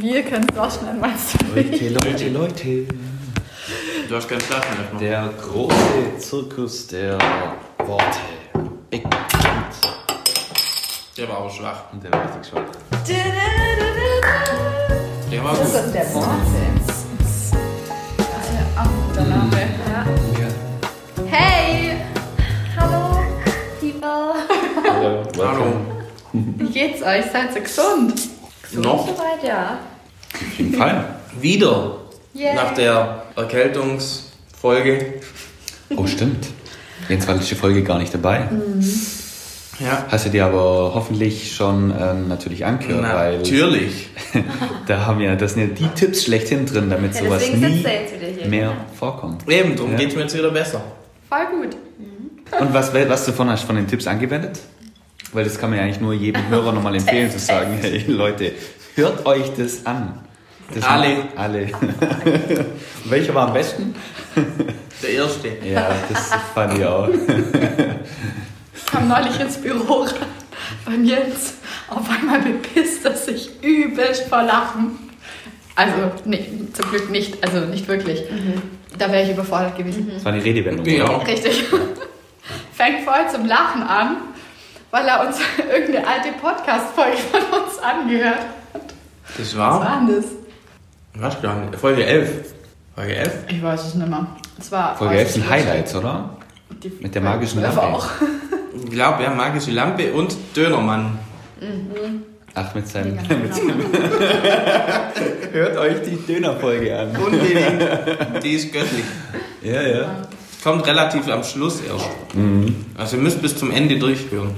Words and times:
Wir 0.00 0.22
können 0.22 0.46
es 0.50 0.56
rausschneiden, 0.58 1.00
meinst 1.00 1.34
du? 1.34 1.46
Leute, 1.54 1.88
Leute, 1.88 2.28
Leute. 2.28 2.86
Du 4.08 4.14
hast 4.16 4.28
keinen 4.28 4.40
Flaschenöffner. 4.40 4.98
Der 5.00 5.30
große 5.40 6.18
Zirkus 6.18 6.86
der 6.86 7.18
Worte 7.78 8.18
beginnt. 8.90 9.14
Der 11.16 11.28
war 11.28 11.38
aber 11.38 11.50
schwach. 11.50 11.84
Und 11.92 12.02
der 12.04 12.12
war 12.12 12.24
richtig 12.24 12.46
schwach. 12.50 12.62
Der 15.30 15.44
war 15.44 15.56
Das 15.56 15.72
gut. 15.72 15.84
ist 15.84 15.94
der 15.94 16.14
Worte. 16.14 16.28
Ach, 18.76 18.88
guter 19.08 19.24
Name. 19.24 19.56
Ja. 19.90 20.06
Hey! 21.26 21.96
Hallo, 22.78 23.24
people. 23.80 24.34
Hallo. 24.90 25.22
Hallo. 25.38 25.66
Wie 26.32 26.66
geht's 26.70 27.02
euch? 27.02 27.24
Seid 27.32 27.54
ihr 27.54 27.60
gesund? 27.62 28.14
Noch? 28.72 29.06
Soweit, 29.08 29.42
ja. 29.46 29.78
Auf 30.34 30.58
jeden 30.58 30.74
Fall. 30.74 31.04
Wieder. 31.40 31.96
Yay. 32.34 32.54
Nach 32.54 32.74
der 32.74 33.22
Erkältungsfolge. 33.36 35.14
Oh, 35.96 36.06
stimmt. 36.06 36.46
Jetzt 37.08 37.26
war 37.26 37.34
letzte 37.34 37.56
Folge 37.56 37.82
gar 37.82 37.98
nicht 37.98 38.12
dabei. 38.12 38.48
Ja. 39.80 40.04
Hast 40.10 40.26
du 40.26 40.30
dir 40.30 40.44
aber 40.46 40.92
hoffentlich 40.94 41.54
schon 41.54 41.94
ähm, 41.98 42.28
natürlich 42.28 42.64
angehört, 42.64 43.14
weil 43.14 43.36
Natürlich. 43.38 44.08
da 44.86 45.06
haben 45.06 45.20
ja, 45.20 45.36
das 45.36 45.54
sind 45.54 45.68
ja 45.68 45.74
die 45.74 45.94
Tipps 45.94 46.24
schlechthin 46.24 46.66
drin, 46.66 46.90
damit 46.90 47.14
Ja, 47.14 47.22
sowas 47.24 47.48
nie 47.52 47.84
mehr 48.48 48.72
vorkommt. 48.98 49.48
Eben, 49.48 49.76
darum 49.76 49.92
Ja. 49.92 49.98
geht's 49.98 50.16
mir 50.16 50.22
jetzt 50.22 50.36
wieder 50.36 50.50
besser. 50.50 50.82
Voll 51.28 51.46
gut. 51.60 51.76
Und 52.60 52.74
was, 52.74 52.92
was 52.92 53.26
du 53.26 53.32
von, 53.32 53.48
hast 53.50 53.62
von 53.64 53.76
den 53.76 53.86
Tipps 53.86 54.06
angewendet? 54.06 54.58
Weil 55.32 55.44
das 55.44 55.58
kann 55.58 55.70
man 55.70 55.78
ja 55.78 55.84
eigentlich 55.84 56.00
nur 56.00 56.14
jedem 56.14 56.48
Hörer 56.48 56.72
nochmal 56.72 56.94
empfehlen, 56.94 57.30
zu 57.30 57.38
sagen, 57.38 57.78
hey 57.80 58.04
Leute, 58.06 58.52
hört 58.94 59.26
euch 59.26 59.52
das 59.56 59.84
an. 59.84 60.20
Das 60.74 60.84
Alle. 60.84 61.16
Alle. 61.36 61.68
Welcher 63.04 63.34
war 63.34 63.48
am 63.48 63.54
besten? 63.54 63.94
Der 65.02 65.10
erste. 65.10 65.48
Ja, 65.64 65.90
das 66.08 66.30
fand 66.54 66.78
ich 66.78 66.84
auch. 66.84 67.08
Ich 68.74 68.86
kam 68.86 69.08
neulich 69.08 69.38
ins 69.40 69.56
Büro 69.56 70.06
beim 70.84 71.04
Jens 71.04 71.54
auf 71.88 72.08
einmal 72.10 72.40
bepisst, 72.40 73.04
dass 73.04 73.28
ich 73.28 73.62
übelst 73.62 74.24
vor 74.24 74.42
Lachen. 74.42 74.98
Also, 75.74 75.94
nee, 76.24 76.50
zum 76.72 76.90
Glück 76.90 77.10
nicht, 77.10 77.42
also 77.42 77.66
nicht 77.66 77.88
wirklich. 77.88 78.24
Da 78.98 79.10
wäre 79.10 79.24
ich 79.24 79.30
überfordert 79.30 79.76
gewesen. 79.76 80.10
Das 80.12 80.24
war 80.24 80.32
die 80.32 80.40
Redewendung. 80.40 80.84
Ja. 80.86 81.04
Richtig. 81.18 81.64
Fängt 82.72 83.00
voll 83.04 83.28
zum 83.32 83.46
Lachen 83.46 83.82
an, 83.82 84.16
weil 84.90 85.06
er 85.06 85.26
uns 85.26 85.38
irgendeine 85.72 86.06
alte 86.06 86.28
Podcast-Folge 86.40 87.16
von 87.18 87.60
uns 87.62 87.78
angehört. 87.78 88.38
Das 89.36 89.48
Was 89.52 89.56
war, 89.58 89.80
war 89.80 90.00
denn 90.06 90.16
das? 90.16 90.24
was 91.14 91.42
gar 91.42 91.56
nicht, 91.56 91.76
Folge 91.78 92.04
11. 92.04 92.54
Folge 92.94 93.16
11? 93.16 93.34
Ich 93.48 93.62
weiß 93.62 93.84
es 93.86 93.94
nicht 93.94 94.08
mehr. 94.08 94.26
Es 94.58 94.72
war 94.72 94.96
Folge 94.96 95.18
11 95.18 95.30
sind 95.32 95.48
Highlights, 95.50 95.94
oder? 95.94 96.30
Die 96.82 96.90
Mit 97.00 97.14
der 97.14 97.22
magischen 97.22 97.62
Lampe. 97.62 97.82
auch. 97.82 98.06
Ich 98.80 98.90
glaube, 98.90 99.24
ja, 99.24 99.30
magische 99.34 99.72
Lampe 99.72 100.12
und 100.12 100.36
Dönermann. 100.54 101.18
Ach, 102.54 102.74
mit 102.76 102.86
seinem. 102.86 103.16
Mit 103.42 103.52
seinem 103.54 103.80
hört 105.52 105.76
euch 105.78 106.02
die 106.02 106.16
Dönerfolge 106.16 106.96
an. 106.96 107.16
Unbedingt. 107.16 108.44
Die 108.44 108.52
ist 108.52 108.72
göttlich. 108.72 109.04
Ja, 109.62 109.82
ja. 109.82 110.14
Kommt 110.62 110.86
relativ 110.86 111.28
am 111.28 111.42
Schluss 111.42 111.80
erst. 111.80 112.08
Also 112.96 113.16
ihr 113.16 113.22
müsst 113.22 113.42
bis 113.42 113.56
zum 113.56 113.72
Ende 113.72 113.98
durchführen. 113.98 114.52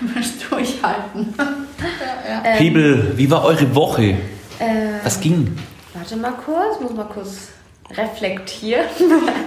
Müsst 0.00 0.50
durchhalten. 0.50 1.34
ja, 1.38 1.44
ja. 2.28 2.42
Ähm, 2.44 2.58
People, 2.74 3.12
wie 3.18 3.30
war 3.30 3.44
eure 3.44 3.74
Woche? 3.74 4.16
Äh, 4.58 4.98
Was 5.04 5.20
ging? 5.20 5.56
warte 5.94 6.16
mal 6.16 6.32
kurz, 6.32 6.80
muss 6.80 6.92
mal 6.92 7.04
kurz 7.04 7.48
reflektieren. 7.96 8.84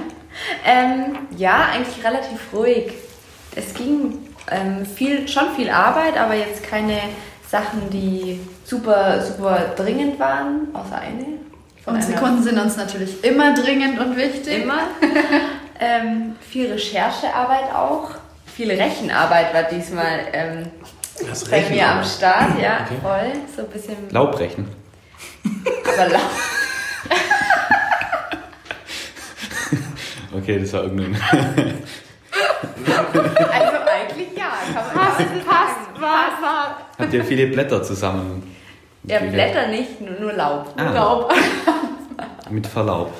ähm, 0.66 1.18
ja, 1.38 1.68
eigentlich 1.74 2.04
relativ 2.04 2.40
ruhig. 2.54 2.94
Es 3.56 3.74
ging 3.74 4.18
ähm, 4.52 4.86
viel, 4.86 5.28
schon 5.28 5.52
viel 5.56 5.70
Arbeit, 5.70 6.18
aber 6.18 6.36
jetzt 6.36 6.64
keine 6.64 6.98
Sachen, 7.48 7.90
die 7.92 8.40
super, 8.64 9.22
super 9.24 9.74
dringend 9.76 10.20
waren, 10.20 10.68
außer 10.74 11.00
eine. 11.00 11.26
Von 11.84 11.96
Unsere 11.96 12.14
einer- 12.14 12.22
Kunden 12.22 12.44
sind 12.44 12.60
uns 12.60 12.78
natürlich 12.78 13.24
immer 13.24 13.54
dringend 13.54 14.00
und 14.00 14.16
wichtig. 14.16 14.64
Immer. 14.64 14.80
ähm, 15.80 16.36
viel 16.42 16.72
Recherchearbeit 16.72 17.74
auch. 17.74 18.12
Viel 18.60 18.72
Rechenarbeit 18.72 19.54
war 19.54 19.64
diesmal 19.64 20.20
ähm, 20.34 20.66
Das 21.26 21.46
bei 21.46 21.62
mir 21.70 21.88
am. 21.88 22.04
Start, 22.04 22.60
ja, 22.62 22.86
Okay. 22.86 22.98
voll. 23.02 23.32
So 23.56 23.62
ein 23.62 23.70
bisschen, 23.70 23.96
Laubrechen. 24.12 24.68
aber 25.96 26.10
laut. 26.10 26.22
Okay, 30.36 30.60
das 30.60 30.74
war 30.74 30.84
irgendein. 30.84 31.16
Also 31.22 31.42
eigentlich 33.88 34.28
ja, 34.38 34.52
kann 34.74 34.86
man 34.88 34.94
Passt, 34.94 35.20
man 35.20 35.46
passt, 35.46 35.86
sagen. 35.86 36.02
war, 36.02 36.42
war. 36.42 36.78
Habt 37.00 37.14
ihr 37.14 37.24
viele 37.24 37.48
Blätter 37.48 37.82
zusammen? 37.82 38.56
Ja, 39.04 39.20
Blätter 39.20 39.68
nicht, 39.70 40.02
nur, 40.02 40.20
nur 40.20 40.34
Laub. 40.34 40.74
Ah. 40.78 40.92
Laub. 40.92 41.34
Mit 42.50 42.68
Verlaub. 42.68 43.14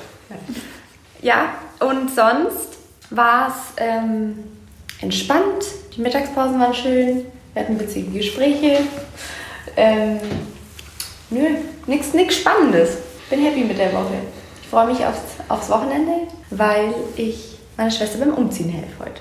Ja, 1.22 1.54
und 1.80 2.14
sonst 2.14 2.76
war 3.10 3.48
es 3.48 3.54
ähm, 3.78 4.44
entspannt. 5.00 5.64
Die 5.96 6.00
Mittagspausen 6.00 6.60
waren 6.60 6.74
schön. 6.74 7.26
Wir 7.52 7.62
hatten 7.62 7.78
witzige 7.80 8.10
Gespräche. 8.18 8.78
Ähm, 9.76 10.18
nö, 11.30 11.46
nichts 11.86 12.12
nix 12.14 12.36
Spannendes. 12.36 12.98
Bin 13.28 13.44
happy 13.44 13.64
mit 13.64 13.78
der 13.78 13.92
Woche. 13.92 14.14
Ich 14.62 14.68
freue 14.68 14.86
mich 14.86 15.04
aufs, 15.04 15.20
aufs 15.48 15.68
Wochenende, 15.68 16.12
weil 16.50 16.94
ich 17.16 17.58
meiner 17.76 17.90
Schwester 17.90 18.18
beim 18.18 18.34
Umziehen 18.34 18.68
helfe 18.70 18.92
heute. 19.00 19.20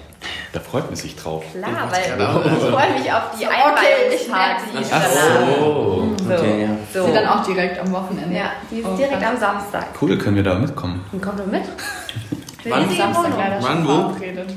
Da 0.51 0.59
freut 0.59 0.85
man 0.88 0.95
sich 0.95 1.16
drauf. 1.16 1.44
Klar, 1.53 1.90
weil 1.91 2.17
gerade 2.17 2.50
ich 2.50 2.63
freue 2.63 3.00
mich 3.00 3.11
auf 3.13 3.22
die 3.38 3.44
So, 3.44 3.50
okay, 3.50 4.16
ich 4.16 4.34
Einweihungsparty. 4.34 4.63
die 4.73 4.85
Ach 4.91 5.07
so. 5.07 6.16
So, 6.28 6.34
Okay, 6.34 6.61
ja. 6.63 6.69
so. 6.94 7.06
Sie 7.07 7.13
dann 7.13 7.28
auch 7.28 7.44
direkt 7.46 7.79
am 7.79 7.91
Wochenende. 7.91 8.35
Ja, 8.35 8.51
die 8.72 8.79
ist 8.79 8.88
Oh, 8.88 8.96
direkt 8.96 9.19
krass. 9.19 9.31
am 9.31 9.38
Samstag. 9.40 9.85
Cool, 10.01 10.17
können 10.17 10.35
wir 10.38 10.44
da 10.44 10.56
mitkommen? 10.56 11.06
Und 11.11 11.22
kommt 11.22 11.40
du 11.40 11.44
mit? 11.44 11.63
Wann? 12.66 12.84
Riesige 12.84 13.02
Samstag 13.02 13.24
Wohnung. 13.25 13.38
leider 13.40 13.62
Wann, 13.64 13.78
schon 13.78 13.88
wo? 13.88 13.92
verabredet. 14.09 14.50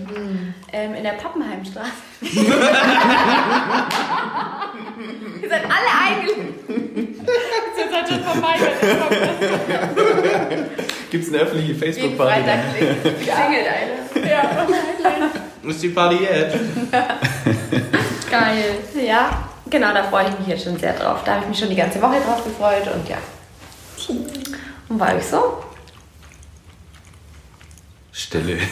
Ähm, 0.73 0.95
in 0.95 1.03
der 1.05 1.13
Pappenheimstraße. 1.13 1.91
Ihr 5.43 5.49
seid 5.49 5.63
alle 5.65 5.91
eingeladen. 6.01 6.55
Jetzt 7.77 7.95
hat 7.95 8.09
schon 8.09 8.23
vermeidert. 8.23 8.75
Gibt 11.11 11.25
es 11.25 11.31
eine 11.33 11.43
öffentliche 11.43 11.75
Facebook-Party? 11.75 12.33
Freitag 12.43 12.61
klingelt 12.75 13.67
eine. 13.69 14.31
Ja, 14.31 14.67
Ist 15.71 15.83
die 15.83 15.89
Party 15.89 16.17
jetzt? 16.25 16.57
geil. 18.31 18.65
Ja, 19.07 19.31
genau, 19.69 19.93
da 19.93 20.05
freue 20.05 20.29
ich 20.31 20.39
mich 20.39 20.49
jetzt 20.49 20.65
schon 20.65 20.79
sehr 20.79 20.95
drauf. 20.95 21.21
Da 21.25 21.33
habe 21.35 21.43
ich 21.43 21.49
mich 21.51 21.59
schon 21.59 21.69
die 21.71 21.77
ganze 21.77 22.01
Woche 22.01 22.17
drauf 22.27 22.43
gefreut 22.45 22.89
und 22.95 23.09
ja. 23.09 23.19
Und 24.89 24.99
war 25.01 25.17
ich 25.17 25.25
so? 25.25 25.63
Stille. 28.13 28.59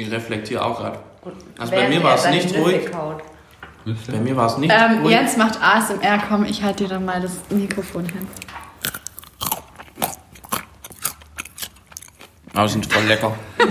Ich 0.00 0.08
reflektiere 0.12 0.64
auch 0.64 0.78
gerade. 0.78 1.00
Also 1.58 1.72
bei 1.72 1.88
mir 1.88 2.00
war 2.04 2.14
es 2.14 2.30
nicht 2.30 2.54
ruhig. 2.56 2.88
Bei 2.92 4.20
mir 4.20 4.36
war 4.36 4.46
es 4.46 4.56
nicht 4.58 4.72
Ähm, 4.72 5.00
ruhig. 5.00 5.10
Jens 5.10 5.36
macht 5.36 5.60
ASMR, 5.60 6.22
komm, 6.28 6.44
ich 6.44 6.62
halte 6.62 6.84
dir 6.84 6.90
dann 6.90 7.04
mal 7.04 7.20
das 7.20 7.32
Mikrofon 7.50 8.04
hin. 8.04 8.28
Aber 12.54 12.66
die 12.66 12.72
sind 12.72 12.92
voll 12.92 13.02
lecker. 13.06 13.34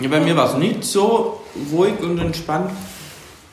ja, 0.00 0.08
bei 0.08 0.20
mir 0.20 0.34
war 0.34 0.48
es 0.48 0.54
nicht 0.56 0.82
so 0.84 1.42
ruhig 1.72 2.00
und 2.00 2.18
entspannt. 2.18 2.70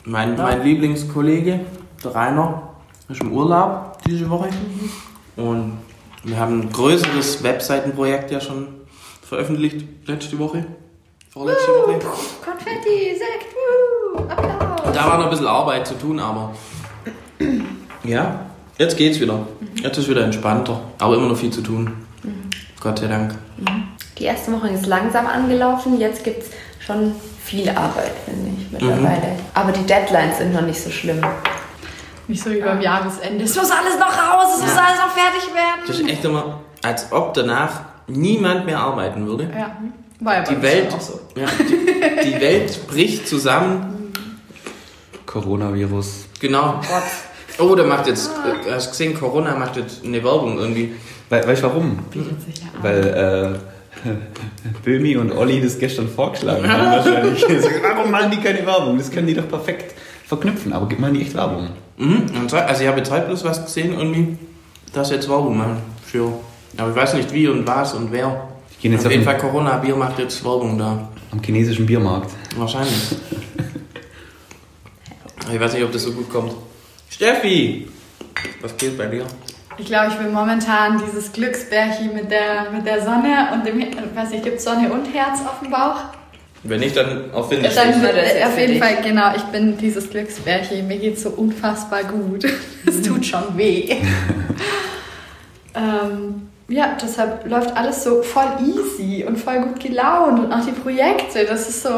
Mein, 0.06 0.34
mein 0.36 0.62
Lieblingskollege, 0.62 1.60
der 2.02 2.14
Rainer, 2.14 2.70
ist 3.10 3.20
im 3.20 3.32
Urlaub 3.32 3.98
diese 4.06 4.30
Woche. 4.30 4.48
Und 5.36 5.78
wir 6.24 6.38
haben 6.38 6.60
ein 6.60 6.72
größeres 6.72 7.42
Webseitenprojekt 7.42 8.30
ja 8.30 8.40
schon 8.40 8.68
veröffentlicht 9.22 9.84
letzte 10.06 10.38
Woche. 10.38 10.64
Vorletzte 11.30 11.68
Woche. 11.68 11.98
Konfetti, 12.44 13.14
Sekt, 13.16 13.54
wuhu, 13.54 14.28
Applaus. 14.28 14.92
Da 14.94 15.06
war 15.06 15.18
noch 15.18 15.24
ein 15.24 15.30
bisschen 15.30 15.46
Arbeit 15.46 15.86
zu 15.86 15.94
tun, 15.94 16.18
aber. 16.20 16.54
Ja, 18.04 18.46
jetzt 18.78 18.96
geht's 18.96 19.20
wieder. 19.20 19.46
Jetzt 19.82 19.98
ist 19.98 20.08
wieder 20.08 20.24
entspannter. 20.24 20.80
Aber 20.98 21.16
immer 21.16 21.28
noch 21.28 21.36
viel 21.36 21.50
zu 21.50 21.60
tun. 21.60 21.92
Gott 22.80 22.98
sei 22.98 23.06
Dank. 23.06 23.34
Die 24.18 24.24
erste 24.24 24.52
Woche 24.52 24.68
ist 24.68 24.86
langsam 24.86 25.26
angelaufen, 25.26 25.98
jetzt 25.98 26.22
gibt 26.22 26.42
es 26.42 26.50
schon 26.84 27.14
viel 27.42 27.68
Arbeit, 27.70 28.12
finde 28.24 28.50
ich, 28.56 28.70
mittlerweile. 28.70 29.36
Aber 29.54 29.72
die 29.72 29.84
Deadlines 29.84 30.38
sind 30.38 30.52
noch 30.52 30.62
nicht 30.62 30.80
so 30.80 30.90
schlimm. 30.90 31.20
Nicht 32.28 32.42
so 32.42 32.50
wie 32.50 32.60
beim 32.60 32.80
Jahresende. 32.80 33.44
Es 33.44 33.54
muss 33.56 33.70
alles 33.70 33.98
noch 33.98 34.06
raus, 34.06 34.54
es 34.56 34.62
muss 34.62 34.76
alles 34.76 34.98
noch 34.98 35.10
fertig 35.10 35.50
Das 35.86 35.96
werden. 35.98 36.06
ist 36.08 36.12
echt 36.12 36.24
immer, 36.24 36.60
als 36.82 37.12
ob 37.12 37.34
danach 37.34 37.80
niemand 38.06 38.66
mehr 38.66 38.78
arbeiten 38.78 39.26
würde. 39.26 39.44
Ja, 39.56 39.76
war 40.20 40.34
ja 40.36 40.42
Die 40.42 40.62
Welt, 40.62 40.92
auch 40.94 41.00
so. 41.00 41.20
ja, 41.36 41.46
die, 41.58 42.30
die 42.30 42.40
Welt 42.40 42.86
bricht 42.86 43.28
zusammen. 43.28 44.12
Coronavirus. 45.26 46.26
Genau. 46.40 46.80
Gott. 46.88 47.02
Oh, 47.58 47.74
der 47.74 47.84
macht 47.86 48.06
jetzt, 48.06 48.30
äh, 48.66 48.72
hast 48.72 48.86
du 48.86 48.90
gesehen, 48.90 49.18
Corona 49.18 49.54
macht 49.56 49.76
jetzt 49.76 50.04
eine 50.04 50.22
Werbung 50.24 50.58
irgendwie. 50.58 50.94
Weil, 51.28 51.46
weißt 51.46 51.62
du 51.62 51.66
warum? 51.66 51.98
Bietet 52.10 52.40
sich 52.42 52.58
ja 52.58 52.66
an. 52.76 52.82
Weil 52.82 53.58
äh, 54.04 54.08
Böhmi 54.84 55.16
und 55.16 55.32
Olli 55.32 55.60
das 55.62 55.78
gestern 55.78 56.08
vorgeschlagen 56.08 56.68
haben 56.70 56.84
wahrscheinlich. 56.90 57.44
Warum 57.82 58.10
machen 58.10 58.30
die 58.32 58.38
keine 58.38 58.66
Werbung? 58.66 58.98
Das 58.98 59.10
können 59.10 59.26
die 59.26 59.34
doch 59.34 59.48
perfekt 59.48 59.94
verknüpfen, 60.26 60.72
aber 60.72 60.86
gibt 60.88 61.00
man 61.00 61.12
nicht 61.12 61.22
echt 61.26 61.34
Werbung. 61.34 61.70
Mhm. 61.96 62.26
Also 62.50 62.82
ich 62.82 62.88
habe 62.88 62.98
jetzt 62.98 63.10
heute 63.10 63.26
bloß 63.26 63.44
was 63.44 63.64
gesehen 63.64 63.92
irgendwie, 63.92 64.38
dass 64.92 65.10
jetzt 65.10 65.28
Werbung 65.28 65.56
machen. 65.58 65.76
Für. 66.04 66.32
Aber 66.76 66.90
ich 66.90 66.96
weiß 66.96 67.14
nicht 67.14 67.32
wie 67.32 67.48
und 67.48 67.66
was 67.66 67.94
und 67.94 68.10
wer. 68.12 68.48
Gehen 68.80 68.92
jetzt 68.92 69.06
Auf 69.06 69.12
jeden 69.12 69.24
den, 69.24 69.30
Fall 69.30 69.38
Corona-Bier 69.38 69.96
macht 69.96 70.18
jetzt 70.18 70.44
Werbung 70.44 70.76
da. 70.76 71.08
am 71.32 71.42
chinesischen 71.42 71.86
Biermarkt. 71.86 72.30
Wahrscheinlich. 72.56 72.94
ich 75.52 75.60
weiß 75.60 75.74
nicht, 75.74 75.84
ob 75.84 75.92
das 75.92 76.02
so 76.02 76.12
gut 76.12 76.28
kommt. 76.28 76.52
Steffi! 77.08 77.88
Was 78.60 78.76
geht 78.76 78.98
bei 78.98 79.06
dir? 79.06 79.24
Ich 79.78 79.86
glaube, 79.86 80.12
ich 80.12 80.18
will 80.18 80.30
momentan 80.30 81.02
dieses 81.04 81.32
Glücksbärchen 81.32 82.14
mit 82.14 82.30
der, 82.30 82.70
mit 82.70 82.86
der 82.86 83.02
Sonne 83.02 83.48
und 83.52 83.64
dem, 83.66 83.80
ich 83.80 83.96
weiß 84.14 84.30
nicht, 84.30 84.44
gibt 84.44 84.60
Sonne 84.60 84.92
und 84.92 85.06
Herz 85.12 85.40
auf 85.40 85.60
dem 85.60 85.70
Bauch? 85.70 85.96
Wenn 86.64 86.80
nicht, 86.80 86.96
dann 86.96 87.30
auf. 87.32 87.50
Dann 87.50 87.62
das 87.62 87.76
äh, 87.76 87.88
jetzt 87.88 88.46
auf 88.46 88.58
jeden. 88.58 88.78
Fall, 88.80 88.96
genau, 89.02 89.34
ich 89.36 89.42
bin 89.44 89.76
dieses 89.76 90.08
Glücksbärchen. 90.08 90.88
Mir 90.88 90.98
geht 90.98 91.18
so 91.18 91.30
unfassbar 91.30 92.04
gut. 92.04 92.44
Es 92.86 93.00
tut 93.00 93.24
schon 93.24 93.56
weh. 93.56 93.96
ähm, 95.74 96.48
ja, 96.68 96.96
deshalb 97.00 97.48
läuft 97.48 97.76
alles 97.76 98.04
so 98.04 98.22
voll 98.22 98.48
easy 98.62 99.24
und 99.24 99.38
voll 99.38 99.60
gut 99.60 99.80
gelaunt 99.80 100.38
und 100.38 100.52
auch 100.52 100.64
die 100.64 100.72
Projekte, 100.72 101.44
das 101.44 101.68
ist 101.68 101.82
so, 101.82 101.88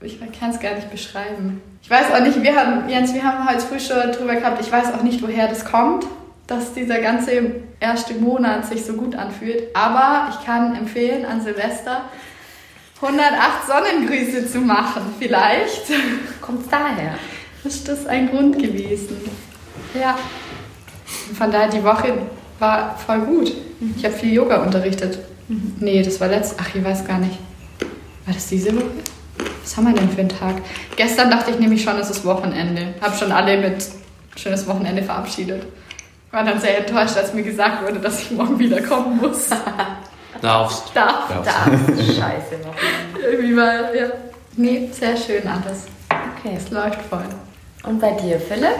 ich 0.00 0.18
kann 0.38 0.50
es 0.50 0.60
gar 0.60 0.74
nicht 0.74 0.90
beschreiben. 0.90 1.60
Ich 1.82 1.90
weiß 1.90 2.12
auch 2.12 2.20
nicht, 2.20 2.42
wir 2.42 2.56
haben, 2.56 2.88
Jens, 2.88 3.12
wir 3.12 3.22
haben 3.22 3.48
heute 3.48 3.60
früh 3.60 3.80
schon 3.80 4.12
drüber 4.12 4.34
gehabt, 4.34 4.60
ich 4.64 4.70
weiß 4.70 4.94
auch 4.94 5.02
nicht, 5.02 5.22
woher 5.22 5.48
das 5.48 5.64
kommt, 5.64 6.06
dass 6.46 6.74
dieser 6.74 7.00
ganze 7.00 7.32
erste 7.80 8.14
Monat 8.14 8.66
sich 8.66 8.84
so 8.84 8.94
gut 8.94 9.14
anfühlt, 9.14 9.64
aber 9.74 10.28
ich 10.30 10.46
kann 10.46 10.74
empfehlen 10.76 11.24
an 11.24 11.40
Silvester 11.40 12.02
108 13.04 13.66
Sonnengrüße 13.66 14.50
zu 14.50 14.60
machen, 14.60 15.02
vielleicht. 15.18 15.84
Kommt's 16.40 16.68
daher? 16.70 17.16
Ist 17.62 17.86
das 17.86 18.06
ein 18.06 18.30
Grund 18.30 18.58
gewesen? 18.58 19.18
Ja. 19.98 20.18
Von 21.38 21.52
daher, 21.52 21.68
die 21.68 21.84
Woche 21.84 22.14
war 22.58 22.96
voll 22.96 23.20
gut. 23.20 23.52
Ich 23.96 24.04
habe 24.04 24.14
viel 24.14 24.32
Yoga 24.32 24.62
unterrichtet. 24.62 25.18
Nee, 25.80 26.02
das 26.02 26.18
war 26.18 26.28
letzt. 26.28 26.54
Ach, 26.58 26.74
ich 26.74 26.82
weiß 26.82 27.06
gar 27.06 27.18
nicht. 27.18 27.38
War 28.24 28.32
das 28.32 28.46
diese 28.46 28.74
Woche? 28.74 28.90
Was 29.62 29.76
haben 29.76 29.86
wir 29.86 29.94
denn 29.94 30.08
für 30.08 30.20
einen 30.20 30.28
Tag? 30.30 30.56
Gestern 30.96 31.30
dachte 31.30 31.50
ich 31.50 31.58
nämlich 31.58 31.82
schon, 31.82 31.98
es 31.98 32.08
ist 32.08 32.24
Wochenende. 32.24 32.94
Hab 33.02 33.18
schon 33.18 33.32
alle 33.32 33.58
mit 33.58 33.86
schönes 34.36 34.66
Wochenende 34.66 35.02
verabschiedet. 35.02 35.66
War 36.30 36.42
dann 36.44 36.58
sehr 36.58 36.78
enttäuscht, 36.78 37.16
als 37.16 37.34
mir 37.34 37.42
gesagt 37.42 37.86
wurde, 37.86 38.00
dass 38.00 38.22
ich 38.22 38.30
morgen 38.30 38.58
wieder 38.58 38.80
kommen 38.80 39.18
muss. 39.18 39.50
Darfst. 40.44 40.90
Darf. 40.94 41.30
Ja. 41.30 41.42
Da. 41.42 41.52
Scheiße 41.96 42.60
noch. 42.62 42.74
Irgendwie 43.22 43.56
war, 43.56 43.94
ja. 43.94 44.08
Nee, 44.56 44.90
sehr 44.92 45.16
schön 45.16 45.42
alles. 45.48 45.86
Okay. 46.38 46.56
Es 46.56 46.70
läuft 46.70 47.00
voll. 47.02 47.24
Und 47.84 47.98
bei 47.98 48.12
dir, 48.12 48.38
Philipp? 48.38 48.76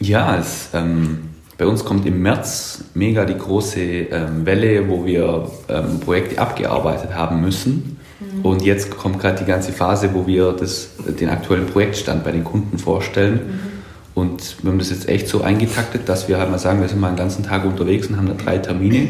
Ja, 0.00 0.36
es, 0.38 0.70
ähm, 0.72 1.28
bei 1.58 1.66
uns 1.66 1.84
kommt 1.84 2.06
im 2.06 2.22
März 2.22 2.84
mega 2.94 3.26
die 3.26 3.36
große 3.36 3.80
ähm, 3.80 4.46
Welle, 4.46 4.88
wo 4.88 5.04
wir 5.04 5.50
ähm, 5.68 6.00
Projekte 6.00 6.40
abgearbeitet 6.40 7.14
haben 7.14 7.42
müssen. 7.42 7.98
Und 8.42 8.62
jetzt 8.62 8.96
kommt 8.96 9.20
gerade 9.20 9.38
die 9.38 9.44
ganze 9.44 9.72
Phase, 9.72 10.14
wo 10.14 10.26
wir 10.26 10.52
das, 10.52 10.90
den 11.06 11.28
aktuellen 11.28 11.66
Projektstand 11.66 12.24
bei 12.24 12.32
den 12.32 12.44
Kunden 12.44 12.78
vorstellen. 12.78 13.71
Und 14.14 14.56
wir 14.62 14.70
haben 14.70 14.78
das 14.78 14.90
jetzt 14.90 15.08
echt 15.08 15.26
so 15.28 15.40
eingetaktet, 15.42 16.08
dass 16.08 16.28
wir 16.28 16.38
halt 16.38 16.50
mal 16.50 16.58
sagen, 16.58 16.80
wir 16.82 16.88
sind 16.88 17.00
mal 17.00 17.08
einen 17.08 17.16
ganzen 17.16 17.44
Tag 17.44 17.64
unterwegs 17.64 18.08
und 18.08 18.16
haben 18.18 18.26
da 18.28 18.34
drei 18.34 18.58
Termine 18.58 19.08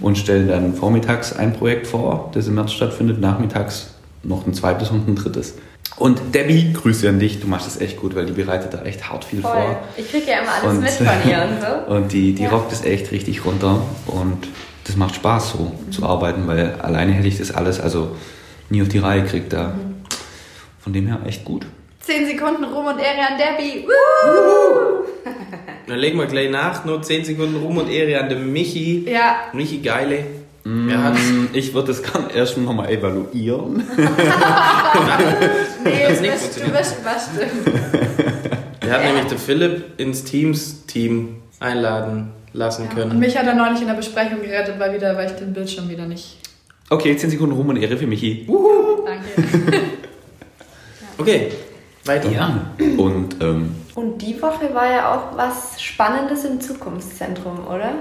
und 0.00 0.16
stellen 0.16 0.46
dann 0.48 0.74
vormittags 0.74 1.32
ein 1.34 1.52
Projekt 1.52 1.86
vor, 1.88 2.30
das 2.34 2.46
im 2.46 2.54
März 2.54 2.72
stattfindet, 2.72 3.20
nachmittags 3.20 3.90
noch 4.22 4.46
ein 4.46 4.54
zweites 4.54 4.90
und 4.90 5.08
ein 5.08 5.16
drittes. 5.16 5.54
Und 5.96 6.20
Debbie, 6.34 6.72
Grüße 6.72 7.08
an 7.08 7.18
dich, 7.18 7.40
du 7.40 7.46
machst 7.46 7.66
das 7.66 7.80
echt 7.80 7.96
gut, 8.00 8.14
weil 8.16 8.26
die 8.26 8.32
bereitet 8.32 8.74
da 8.74 8.82
echt 8.82 9.08
hart 9.10 9.24
viel 9.24 9.40
Voll. 9.42 9.52
vor. 9.52 9.76
Ich 9.96 10.08
kriege 10.10 10.26
ja 10.30 10.38
immer 10.40 10.52
alles 10.62 10.76
Und- 10.78 10.80
mit 10.82 10.90
von 10.90 11.30
ihr 11.30 11.42
und 11.42 11.60
so. 11.60 11.94
Und 11.94 12.12
die, 12.12 12.34
die 12.34 12.44
Ja. 12.44 12.50
rockt 12.50 12.72
es 12.72 12.84
echt 12.84 13.10
richtig 13.12 13.44
runter 13.44 13.80
und 14.06 14.48
das 14.84 14.96
macht 14.96 15.14
Spaß 15.16 15.50
so 15.52 15.72
zu 15.90 16.04
arbeiten, 16.04 16.46
weil 16.46 16.74
alleine 16.80 17.12
hätte 17.12 17.28
ich 17.28 17.38
das 17.38 17.50
alles 17.52 17.80
also 17.80 18.16
nie 18.70 18.82
auf 18.82 18.88
die 18.88 18.98
Reihe 18.98 19.22
gekriegt 19.22 19.52
da. 19.52 19.74
Von 20.80 20.92
dem 20.92 21.06
her 21.06 21.20
echt 21.26 21.44
gut. 21.44 21.66
10 22.06 22.26
Sekunden 22.26 22.64
Ruhm 22.64 22.86
und 22.86 22.98
Ehre 22.98 23.20
an 23.30 23.38
Debbie. 23.38 23.86
Dann 25.86 25.98
legen 25.98 26.18
wir 26.18 26.26
gleich 26.26 26.50
nach, 26.50 26.84
nur 26.84 27.00
10 27.02 27.24
Sekunden 27.24 27.56
Ruhm 27.56 27.78
und 27.78 27.90
Ehre 27.90 28.20
an 28.22 28.28
den 28.28 28.52
Michi. 28.52 29.06
Ja, 29.10 29.36
Michi 29.52 29.78
Geile. 29.78 30.24
Mm, 30.64 31.48
Ich 31.52 31.74
würde 31.74 31.88
das 31.88 32.02
gerne 32.02 32.32
erst 32.34 32.56
nochmal 32.58 32.90
evaluieren. 32.90 33.76
nee, 35.84 36.06
Das 36.08 36.20
bist, 36.22 36.60
du 36.60 36.70
bist 36.70 36.96
überstimmt. 37.00 37.80
er 38.80 38.90
hat 38.90 39.04
nämlich 39.04 39.24
den 39.26 39.38
Philipp 39.38 40.00
ins 40.00 40.24
Teams-Team 40.24 41.36
einladen 41.60 42.30
lassen 42.54 42.82
Und 42.88 42.94
können. 42.94 43.18
mich 43.18 43.36
hat 43.36 43.46
er 43.46 43.54
neulich 43.54 43.80
in 43.82 43.88
der 43.88 43.94
Besprechung 43.94 44.40
gerettet, 44.42 44.76
weil, 44.78 44.94
wieder, 44.94 45.14
weil 45.16 45.26
ich 45.26 45.32
den 45.32 45.52
Bildschirm 45.52 45.88
wieder 45.90 46.06
nicht. 46.06 46.38
Okay, 46.88 47.14
10 47.16 47.30
Sekunden 47.30 47.54
Ruhm 47.54 47.68
und 47.70 47.76
Ehre 47.76 47.96
für 47.96 48.06
Michi. 48.06 48.46
Danke. 49.06 49.80
Okay, 51.16 51.52
weiter. 52.06 52.28
Ja. 52.30 52.60
Und 52.98 53.36
ähm, 53.42 53.74
Und 53.94 54.18
die 54.22 54.40
Woche 54.40 54.72
war 54.74 54.90
ja 54.90 55.14
auch 55.14 55.36
was 55.36 55.80
Spannendes 55.82 56.44
im 56.44 56.60
Zukunftszentrum, 56.60 57.66
oder? 57.66 57.92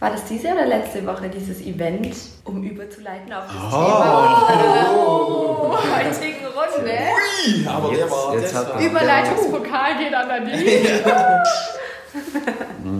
War 0.00 0.10
das 0.12 0.24
diese 0.26 0.52
oder 0.52 0.64
letzte 0.66 1.04
Woche, 1.04 1.28
dieses 1.28 1.60
Event, 1.60 2.14
um 2.44 2.62
überzuleiten 2.62 3.32
auf 3.32 3.42
das 3.46 3.70
Thema 3.70 4.46
unserer 4.46 4.96
oh, 4.96 5.72
heutigen 5.72 6.46
Runde? 6.46 7.68
Aber 7.68 7.92
Jetzt- 7.92 8.12
jetzt 8.42 8.54
hat 8.54 8.74
er- 8.74 8.86
Überleitungspokal 8.86 9.96
geht 9.98 10.14
an 10.14 10.28
Nadine. 10.28 11.02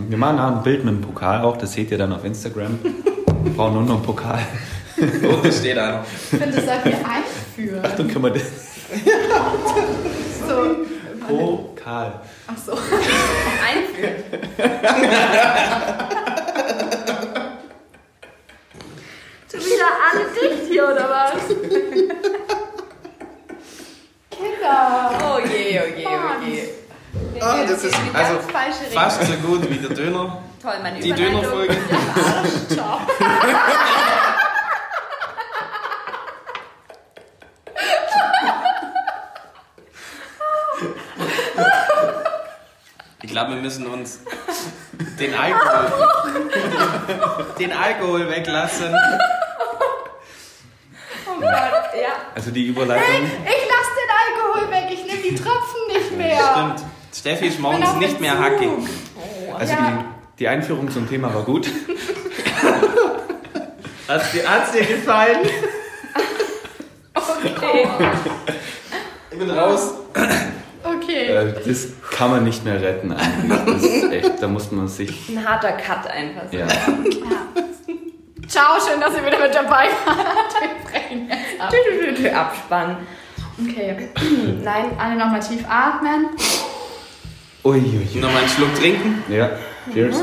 wir 0.09 0.17
machen 0.17 0.39
auch 0.39 0.57
ein 0.57 0.63
Bild 0.63 0.83
mit 0.83 0.93
dem 0.95 1.01
Pokal 1.01 1.41
auch, 1.43 1.55
das 1.55 1.71
seht 1.73 1.89
ihr 1.91 1.97
dann 1.97 2.11
auf 2.11 2.25
Instagram. 2.25 2.79
Wir 3.43 3.53
brauchen 3.53 3.75
nur 3.75 3.83
noch 3.83 3.95
einen 3.95 4.03
Pokal. 4.03 4.39
Und 4.97 5.45
es 5.45 5.59
steht 5.59 5.77
an. 5.77 6.01
Ich 6.03 6.37
finde, 6.37 6.55
das 6.57 6.65
sollten 6.65 6.89
wir 6.89 6.97
einführen. 7.07 7.81
Dann 7.97 8.07
können 8.09 8.23
wir 8.25 8.31
das. 8.31 8.43
So. 10.47 10.85
Pokal. 11.27 12.21
Ach 12.47 12.57
so. 12.57 12.71
Einführen. 12.73 14.23
Schon 19.51 19.59
wieder 19.61 19.89
alle 20.11 20.25
dicht 20.33 20.67
hier, 20.69 20.85
oder 20.85 21.09
was? 21.09 21.47
Kinder. 24.31 25.11
Oh 25.23 25.39
je, 25.39 25.79
oh 25.79 25.87
je, 25.97 26.05
oh 26.07 26.45
je. 26.45 26.63
Gehen 27.33 27.67
das 27.67 27.83
ist 27.83 27.95
also. 28.13 28.39
Fast 28.93 29.23
so 29.23 29.33
gut 29.33 29.69
wie 29.69 29.77
der 29.77 29.95
Döner. 29.95 30.43
Toll, 30.61 30.73
meine 30.81 30.99
Die. 30.99 31.13
Dönerfolge. 31.13 31.77
Ciao. 32.69 32.99
Wir 43.49 43.55
müssen 43.57 43.87
uns 43.87 44.19
den 45.19 45.33
Alkohol, 45.33 45.91
den 47.59 47.71
Alkohol 47.73 48.29
weglassen. 48.29 48.93
Oh 51.27 51.39
Gott, 51.39 51.49
ja. 51.49 52.09
Also 52.35 52.51
die 52.51 52.67
Überleitung. 52.67 53.05
Ich 53.25 53.67
lasse 53.69 53.93
den 53.97 54.11
Alkohol 54.25 54.71
weg. 54.71 54.85
Ich 54.91 55.05
nehme 55.05 55.21
die 55.21 55.35
Tropfen 55.35 55.81
nicht 55.93 56.17
mehr. 56.17 56.39
Stimmt. 56.53 56.83
Steffi 57.15 57.47
ist 57.47 57.59
morgens 57.59 57.93
nicht 57.95 58.19
mehr 58.21 58.37
hackig. 58.39 58.69
Also 59.57 59.73
Ja. 59.73 59.79
die, 59.79 60.39
die 60.39 60.47
Einführung 60.47 60.91
zum 60.91 61.09
Thema 61.09 61.33
war 61.33 61.43
gut. 61.43 61.67
Hat's 64.07 64.31
dir, 64.31 64.47
hat's 64.49 64.71
dir 64.71 64.85
gefallen? 64.85 65.39
Okay. 67.13 67.87
Ich 69.31 69.37
bin 69.37 69.49
raus. 69.51 69.91
Okay. 70.83 71.27
Äh, 71.27 71.53
das 71.65 71.87
kann 72.19 72.31
man 72.31 72.43
nicht 72.43 72.65
mehr 72.65 72.81
retten 72.81 73.13
eigentlich. 73.13 73.65
Das 73.65 73.81
ist 73.81 74.11
echt, 74.11 74.43
da 74.43 74.47
muss 74.49 74.71
man 74.71 74.89
sich. 74.89 75.29
Ein 75.29 75.47
harter 75.47 75.71
Cut 75.71 76.05
einfach 76.07 76.41
so. 76.51 76.57
Ja. 76.57 76.67
Ciao, 78.45 78.77
schön, 78.85 78.99
dass 78.99 79.15
ihr 79.15 79.25
wieder 79.25 79.39
mit 79.39 79.55
dabei 79.55 79.87
wart. 80.05 80.53
Wir 80.59 80.69
brechen 80.83 81.29
jetzt 81.29 82.35
ab. 82.35 82.51
Abspann. 82.51 82.97
Okay. 83.61 84.09
Nein, 84.61 84.99
Alle 84.99 85.15
nochmal 85.15 85.39
tief 85.39 85.63
atmen. 85.69 86.27
Uiuiui. 87.63 88.19
Nochmal 88.19 88.41
einen 88.41 88.49
Schluck 88.49 88.75
trinken. 88.75 89.23
Ja, 89.29 89.51
cheers. 89.93 90.17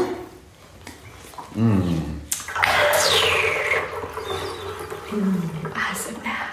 ASMR. 5.72 6.44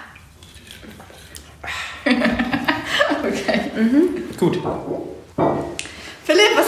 okay. 3.27 3.71
Gut. 4.38 4.59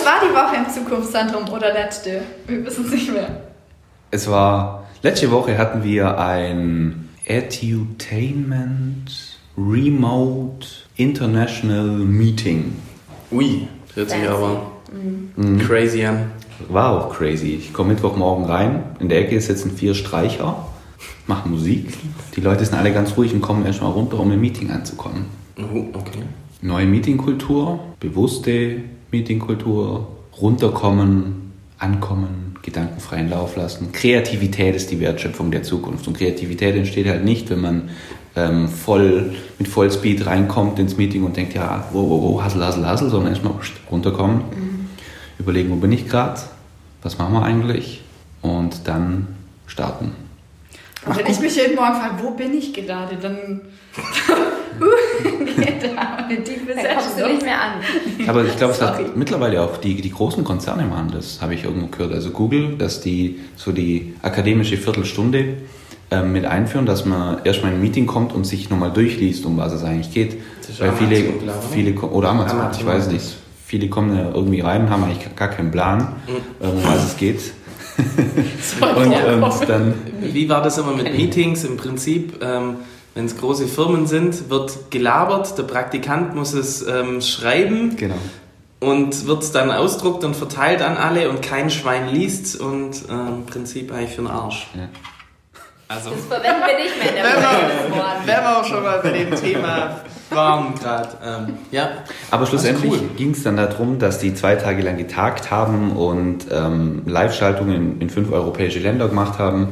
War 0.06 0.20
die 0.24 0.32
Woche 0.36 0.58
im 0.64 0.70
Zukunftszentrum 0.72 1.50
oder 1.50 1.74
letzte? 1.74 2.22
Wir 2.46 2.64
wissen 2.64 2.86
es 2.86 2.92
nicht 2.92 3.12
mehr. 3.12 3.42
Es 4.12 4.30
war, 4.30 4.86
letzte 5.02 5.32
Woche 5.32 5.58
hatten 5.58 5.84
wir 5.84 6.20
ein 6.20 7.10
Edutainment 7.26 9.40
Remote 9.58 10.68
International 10.96 11.88
Meeting. 11.88 12.74
Ui, 13.32 13.68
hört 13.96 14.12
sich 14.12 14.30
aber 14.30 14.72
Mhm. 15.36 15.58
crazy 15.60 16.06
an. 16.06 16.32
War 16.70 16.92
auch 16.92 17.10
crazy. 17.14 17.56
Ich 17.56 17.74
komme 17.74 17.94
Mittwochmorgen 17.94 18.46
rein. 18.46 18.84
In 19.00 19.10
der 19.10 19.20
Ecke 19.22 19.42
sitzen 19.42 19.72
vier 19.72 19.96
Streicher, 19.96 20.68
machen 21.26 21.52
Musik. 21.52 21.92
Die 22.36 22.42
Leute 22.42 22.64
sind 22.64 22.78
alle 22.78 22.94
ganz 22.94 23.18
ruhig 23.18 23.34
und 23.34 23.42
kommen 23.42 23.66
erstmal 23.66 23.92
runter, 23.92 24.20
um 24.20 24.32
im 24.32 24.40
Meeting 24.40 24.70
anzukommen. 24.72 25.26
Oh, 25.58 25.98
okay. 25.98 26.22
Neue 26.62 26.86
Meetingkultur, 26.86 27.80
bewusste 28.00 28.84
Meetingkultur, 29.16 30.08
runterkommen, 30.42 31.54
ankommen, 31.80 32.56
gedankenfreien 32.62 33.30
Lauf 33.30 33.56
lassen. 33.56 33.94
Kreativität 33.94 34.76
ist 34.76 34.92
die 34.92 35.00
Wertschöpfung 35.00 35.52
der 35.52 35.64
Zukunft. 35.64 36.06
Und 36.08 36.18
Kreativität 36.18 36.76
entsteht 36.76 37.08
halt 37.08 37.24
nicht, 37.24 37.50
wenn 37.50 37.62
man 37.62 37.90
ähm, 38.36 38.68
voll 38.68 39.32
mit 39.58 39.70
Vollspeed 39.70 40.26
reinkommt 40.26 40.80
ins 40.80 40.98
Meeting 40.98 41.24
und 41.24 41.38
denkt, 41.38 41.54
ja, 41.54 41.86
wo, 41.94 42.10
wo, 42.10 42.22
wo, 42.22 42.44
hassel, 42.44 42.62
hassel, 42.66 42.86
hassel, 42.86 43.10
sondern 43.10 43.32
erstmal 43.32 43.54
runterkommen, 43.90 44.42
überlegen, 45.40 45.70
wo 45.70 45.76
bin 45.76 45.94
ich 45.94 46.10
gerade, 46.10 46.42
was 47.02 47.18
machen 47.18 47.36
wir 47.36 47.44
eigentlich 47.44 48.02
und 48.42 48.86
dann 48.86 49.28
starten. 49.66 50.25
Und 51.06 51.18
wenn 51.18 51.28
ich 51.28 51.40
mich 51.40 51.56
jeden 51.56 51.76
Morgen 51.76 51.94
frage, 51.94 52.24
wo 52.24 52.32
bin 52.32 52.54
ich 52.58 52.74
gerade, 52.74 53.16
dann 53.16 53.62
geht 55.56 55.84
da 55.84 56.16
eine 56.18 56.44
tiefe 56.44 56.74
Da 56.76 56.96
kommst 56.96 57.20
du 57.20 57.28
nicht 57.28 57.44
mehr 57.44 57.62
an. 57.62 57.72
Aber 58.28 58.44
ich 58.44 58.58
glaube, 58.58 58.74
es 58.74 58.82
hat 58.82 59.16
mittlerweile 59.16 59.62
auch 59.62 59.78
die, 59.78 60.02
die 60.02 60.12
großen 60.12 60.44
Konzerne 60.44 60.84
machen 60.86 61.12
das, 61.14 61.42
habe 61.42 61.54
ich 61.54 61.64
irgendwo 61.64 61.88
gehört. 61.88 62.14
Also 62.14 62.32
Google, 62.32 62.76
dass 62.78 63.02
die 63.02 63.40
so 63.56 63.72
die 63.72 64.16
akademische 64.22 64.78
Viertelstunde 64.78 65.58
ähm, 66.12 66.32
mit 66.32 66.46
einführen, 66.46 66.86
dass 66.86 67.06
man 67.06 67.44
erstmal 67.44 67.72
in 67.72 67.78
ein 67.78 67.82
Meeting 67.82 68.06
kommt 68.08 68.34
und 68.34 68.46
sich 68.46 68.70
nochmal 68.70 68.92
durchliest, 68.92 69.46
um 69.46 69.58
was 69.58 69.74
es 69.74 69.84
eigentlich 69.84 70.14
geht. 70.14 70.38
Das 70.62 70.70
ist 70.72 70.80
Weil 70.80 70.94
viele, 70.94 71.18
Amazon, 71.18 71.72
viele 71.72 72.00
oder 72.00 72.30
Amazon, 72.30 72.60
Amazon. 72.60 72.82
ich 72.82 72.88
weiß 72.88 73.08
nicht. 73.10 73.26
Viele 73.66 73.90
kommen 73.90 74.16
ja 74.16 74.30
irgendwie 74.32 74.62
rein 74.62 74.84
und 74.84 74.90
haben 74.92 75.04
eigentlich 75.04 75.36
gar 75.36 75.50
keinen 75.50 75.72
Plan, 75.72 76.16
ähm, 76.62 76.70
um 76.70 76.84
was 76.84 77.04
es 77.04 77.18
geht. 77.18 77.42
Und, 78.82 79.42
und 79.44 79.70
dann 79.70 79.94
Wie 80.22 80.50
war 80.50 80.62
das 80.62 80.78
immer 80.78 80.94
mit 80.94 81.12
Meetings? 81.16 81.64
Im 81.64 81.78
Prinzip, 81.78 82.44
ähm, 82.44 82.78
wenn 83.14 83.26
es 83.26 83.38
große 83.38 83.68
Firmen 83.68 84.08
sind, 84.08 84.50
wird 84.50 84.92
gelabert, 84.92 85.58
der 85.58 85.64
Praktikant 85.64 86.36
muss 86.36 86.54
es 86.54 86.86
ähm, 86.86 87.22
schreiben 87.22 87.96
genau. 87.96 88.16
und 88.82 89.28
wird 89.28 89.44
es 89.44 89.52
dann 89.52 89.72
ausdruckt 89.72 90.24
und 90.24 90.36
verteilt 90.36 90.82
an 90.82 90.98
alle 90.98 91.30
und 91.30 91.42
kein 91.42 91.70
Schwein 91.70 92.10
liest 92.10 92.60
und 92.60 93.04
ähm, 93.10 93.28
im 93.28 93.46
Prinzip 93.46 93.92
eigentlich 93.94 94.12
für 94.12 94.24
den 94.24 94.32
Arsch. 94.32 94.68
Ja. 94.76 94.90
Also, 95.88 96.10
Das 96.10 96.26
verwenden 96.26 96.62
wir 96.66 96.84
nicht 96.84 96.98
mehr 96.98 97.10
in 97.10 97.16
der 97.16 98.26
wenn 98.26 98.44
wir 98.44 98.60
auch 98.60 98.66
schon 98.66 98.84
mal 98.84 99.00
bei 99.02 99.12
dem 99.12 99.36
Thema 99.36 100.02
waren 100.30 100.76
gerade. 100.76 101.10
Ähm, 101.24 101.54
ja, 101.72 101.90
Aber 102.32 102.46
schlussendlich 102.46 102.92
ist 102.92 103.02
cool. 103.02 103.10
ging 103.16 103.32
es 103.32 103.44
dann 103.44 103.58
darum, 103.58 104.00
dass 104.00 104.20
die 104.20 104.34
zwei 104.34 104.56
Tage 104.56 104.82
lang 104.82 104.98
getagt 104.98 105.52
haben 105.52 105.92
und 105.92 106.46
ähm, 106.52 107.04
Live-Schaltungen 107.06 107.76
in, 107.76 108.02
in 108.02 108.10
fünf 108.10 108.32
europäische 108.32 108.80
Länder 108.80 109.08
gemacht 109.08 109.40
haben 109.40 109.70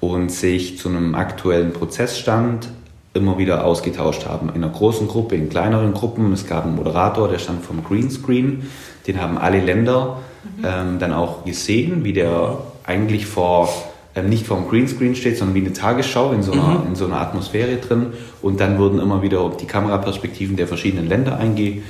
und 0.00 0.32
sich 0.32 0.78
zu 0.78 0.88
einem 0.88 1.14
aktuellen 1.14 1.72
Prozessstand 1.72 2.68
immer 3.14 3.38
wieder 3.38 3.64
ausgetauscht 3.64 4.26
haben. 4.26 4.48
In 4.48 4.64
einer 4.64 4.72
großen 4.72 5.06
Gruppe, 5.06 5.36
in 5.36 5.48
kleineren 5.48 5.92
Gruppen. 5.92 6.32
Es 6.32 6.46
gab 6.46 6.64
einen 6.64 6.76
Moderator, 6.76 7.28
der 7.28 7.38
stand 7.38 7.64
vom 7.64 7.84
Greenscreen. 7.84 8.68
Den 9.06 9.20
haben 9.20 9.38
alle 9.38 9.60
Länder 9.60 10.18
ähm, 10.64 10.98
dann 10.98 11.12
auch 11.12 11.44
gesehen, 11.44 12.04
wie 12.04 12.12
der 12.12 12.58
eigentlich 12.84 13.26
vor 13.26 13.68
ähm, 14.14 14.28
nicht 14.28 14.46
vor 14.46 14.58
dem 14.58 14.68
Greenscreen 14.68 15.14
steht, 15.14 15.38
sondern 15.38 15.54
wie 15.54 15.60
eine 15.60 15.72
Tagesschau 15.72 16.32
in 16.32 16.42
so, 16.42 16.52
einer, 16.52 16.84
in 16.86 16.94
so 16.94 17.06
einer 17.06 17.20
Atmosphäre 17.20 17.76
drin. 17.76 18.08
Und 18.42 18.60
dann 18.60 18.78
wurden 18.78 18.98
immer 18.98 19.22
wieder 19.22 19.50
die 19.60 19.66
Kameraperspektiven 19.66 20.56
der 20.56 20.66
verschiedenen 20.66 21.08
Länder 21.08 21.38
einge, 21.38 21.82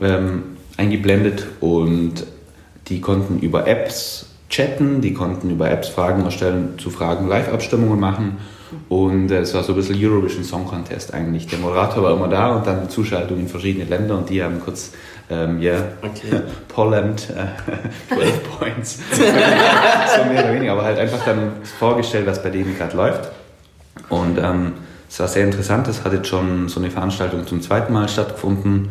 ähm, 0.00 0.42
eingeblendet 0.76 1.46
und 1.60 2.26
die 2.88 3.00
konnten 3.00 3.40
über 3.40 3.66
Apps 3.66 4.26
chatten, 4.48 5.00
die 5.00 5.12
konnten 5.12 5.50
über 5.50 5.70
Apps 5.70 5.88
Fragen 5.88 6.24
erstellen, 6.24 6.78
zu 6.78 6.90
Fragen 6.90 7.28
Live-Abstimmungen 7.28 8.00
machen. 8.00 8.38
Und 8.88 9.30
äh, 9.30 9.40
es 9.40 9.54
war 9.54 9.62
so 9.62 9.72
ein 9.72 9.76
bisschen 9.76 9.96
Eurovision 10.02 10.44
Song 10.44 10.66
Contest 10.66 11.14
eigentlich. 11.14 11.46
Der 11.46 11.58
Moderator 11.58 12.02
war 12.02 12.12
immer 12.12 12.28
da 12.28 12.56
und 12.56 12.66
dann 12.66 12.88
Zuschaltung 12.90 13.38
in 13.38 13.48
verschiedene 13.48 13.84
Länder 13.84 14.16
und 14.18 14.28
die 14.28 14.42
haben 14.42 14.60
kurz, 14.60 14.92
ähm, 15.30 15.60
ja, 15.60 15.76
Okay. 16.02 16.42
Poland, 16.68 17.28
äh, 17.30 18.14
12 18.14 18.58
Points. 18.58 18.98
so 19.10 19.22
mehr 19.22 20.44
oder 20.44 20.54
weniger, 20.54 20.72
aber 20.72 20.84
halt 20.84 20.98
einfach 20.98 21.24
dann 21.24 21.52
vorgestellt, 21.78 22.26
was 22.26 22.42
bei 22.42 22.50
denen 22.50 22.76
gerade 22.76 22.96
läuft. 22.96 23.30
Und 24.08 24.38
ähm, 24.38 24.72
es 25.08 25.20
war 25.20 25.28
sehr 25.28 25.44
interessant, 25.44 25.88
es 25.88 26.04
hat 26.04 26.12
jetzt 26.12 26.28
schon 26.28 26.68
so 26.68 26.80
eine 26.80 26.90
Veranstaltung 26.90 27.46
zum 27.46 27.62
zweiten 27.62 27.92
Mal 27.92 28.08
stattgefunden. 28.08 28.90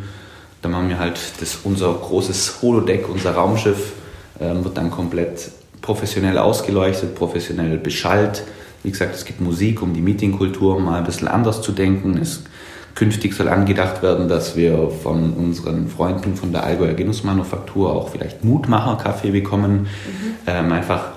Da 0.62 0.70
haben 0.72 0.90
wir 0.90 1.00
halt 1.00 1.20
das, 1.40 1.60
unser 1.64 1.94
großes 1.94 2.62
Holodeck, 2.62 3.08
unser 3.10 3.34
Raumschiff, 3.34 3.94
ähm, 4.40 4.64
wird 4.64 4.78
dann 4.78 4.92
komplett 4.92 5.50
professionell 5.82 6.38
ausgeleuchtet, 6.38 7.16
professionell 7.16 7.78
beschallt. 7.78 8.44
Wie 8.84 8.92
gesagt, 8.92 9.16
es 9.16 9.26
gibt 9.26 9.42
Musik, 9.42 9.82
um 9.82 9.94
die 9.94 10.02
Meetingkultur 10.02 10.80
mal 10.80 10.98
ein 10.98 11.04
bisschen 11.06 11.28
anders 11.28 11.62
zu 11.62 11.72
denken. 11.72 12.18
Es, 12.22 12.44
künftig 12.98 13.36
soll 13.36 13.48
angedacht 13.48 14.02
werden, 14.02 14.28
dass 14.28 14.56
wir 14.56 14.90
von 14.90 15.34
unseren 15.34 15.88
Freunden 15.88 16.36
von 16.36 16.52
der 16.52 16.64
Allgäuer 16.64 16.96
Genussmanufaktur 16.96 17.94
auch 17.94 18.10
vielleicht 18.10 18.44
Mutmacher-Kaffee 18.44 19.30
bekommen. 19.30 19.86
Ähm, 20.48 20.72
einfach 20.72 21.12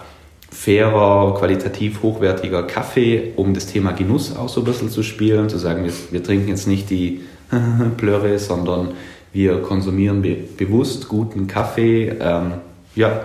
fairer, 0.50 1.34
qualitativ 1.38 2.02
hochwertiger 2.02 2.64
Kaffee, 2.64 3.32
um 3.36 3.54
das 3.54 3.64
Thema 3.64 3.92
Genuss 3.92 4.36
auch 4.36 4.50
so 4.50 4.60
ein 4.60 4.64
bisschen 4.64 4.90
zu 4.90 5.02
spielen, 5.02 5.48
zu 5.48 5.56
sagen, 5.56 5.84
wir, 5.84 5.92
wir 6.10 6.22
trinken 6.22 6.48
jetzt 6.48 6.68
nicht 6.68 6.90
die 6.90 7.22
Plörre, 7.96 8.38
sondern 8.38 8.88
wir 9.32 9.62
konsumieren 9.62 10.20
be 10.20 10.34
bewusst 10.34 11.08
guten 11.08 11.46
Kaffee. 11.46 12.12
Ähm, 12.20 12.52
ja, 12.94 13.24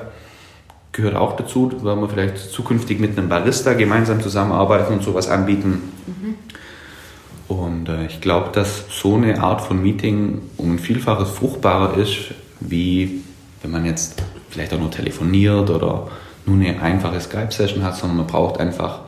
gehört 0.94 1.16
auch 1.16 1.36
dazu, 1.36 1.74
werden 1.84 2.00
wir 2.00 2.08
vielleicht 2.08 2.38
zukünftig 2.38 3.02
mit 3.02 3.18
einem 3.18 3.28
Barista 3.28 3.74
gemeinsam 3.74 4.22
zusammenarbeiten 4.22 4.94
und 4.94 5.04
sowas 5.04 5.28
anbieten. 5.28 5.82
Und 7.48 7.90
äh, 7.90 8.06
ich 8.06 8.22
glaube, 8.22 8.50
dass 8.52 8.86
so 8.90 9.16
eine 9.16 9.42
Art 9.42 9.62
von 9.62 9.82
Meeting 9.82 10.42
um 10.58 10.75
ein 10.75 10.80
Vielfaches 10.80 11.30
fruchtbarer 11.30 11.98
ist, 11.98 12.32
wie 12.60 13.22
wenn 13.62 13.72
man 13.72 13.86
jetzt 13.86 14.22
vielleicht 14.50 14.74
auch 14.74 14.80
nur 14.80 14.92
telefoniert 14.92 15.70
oder 15.70 16.08
nur 16.46 16.56
eine 16.56 16.82
einfache 16.82 17.20
Skype-Session 17.20 17.84
hat, 17.84 17.98
sondern 17.98 18.18
man 18.18 18.28
braucht 18.28 18.60
einfach 18.60 19.02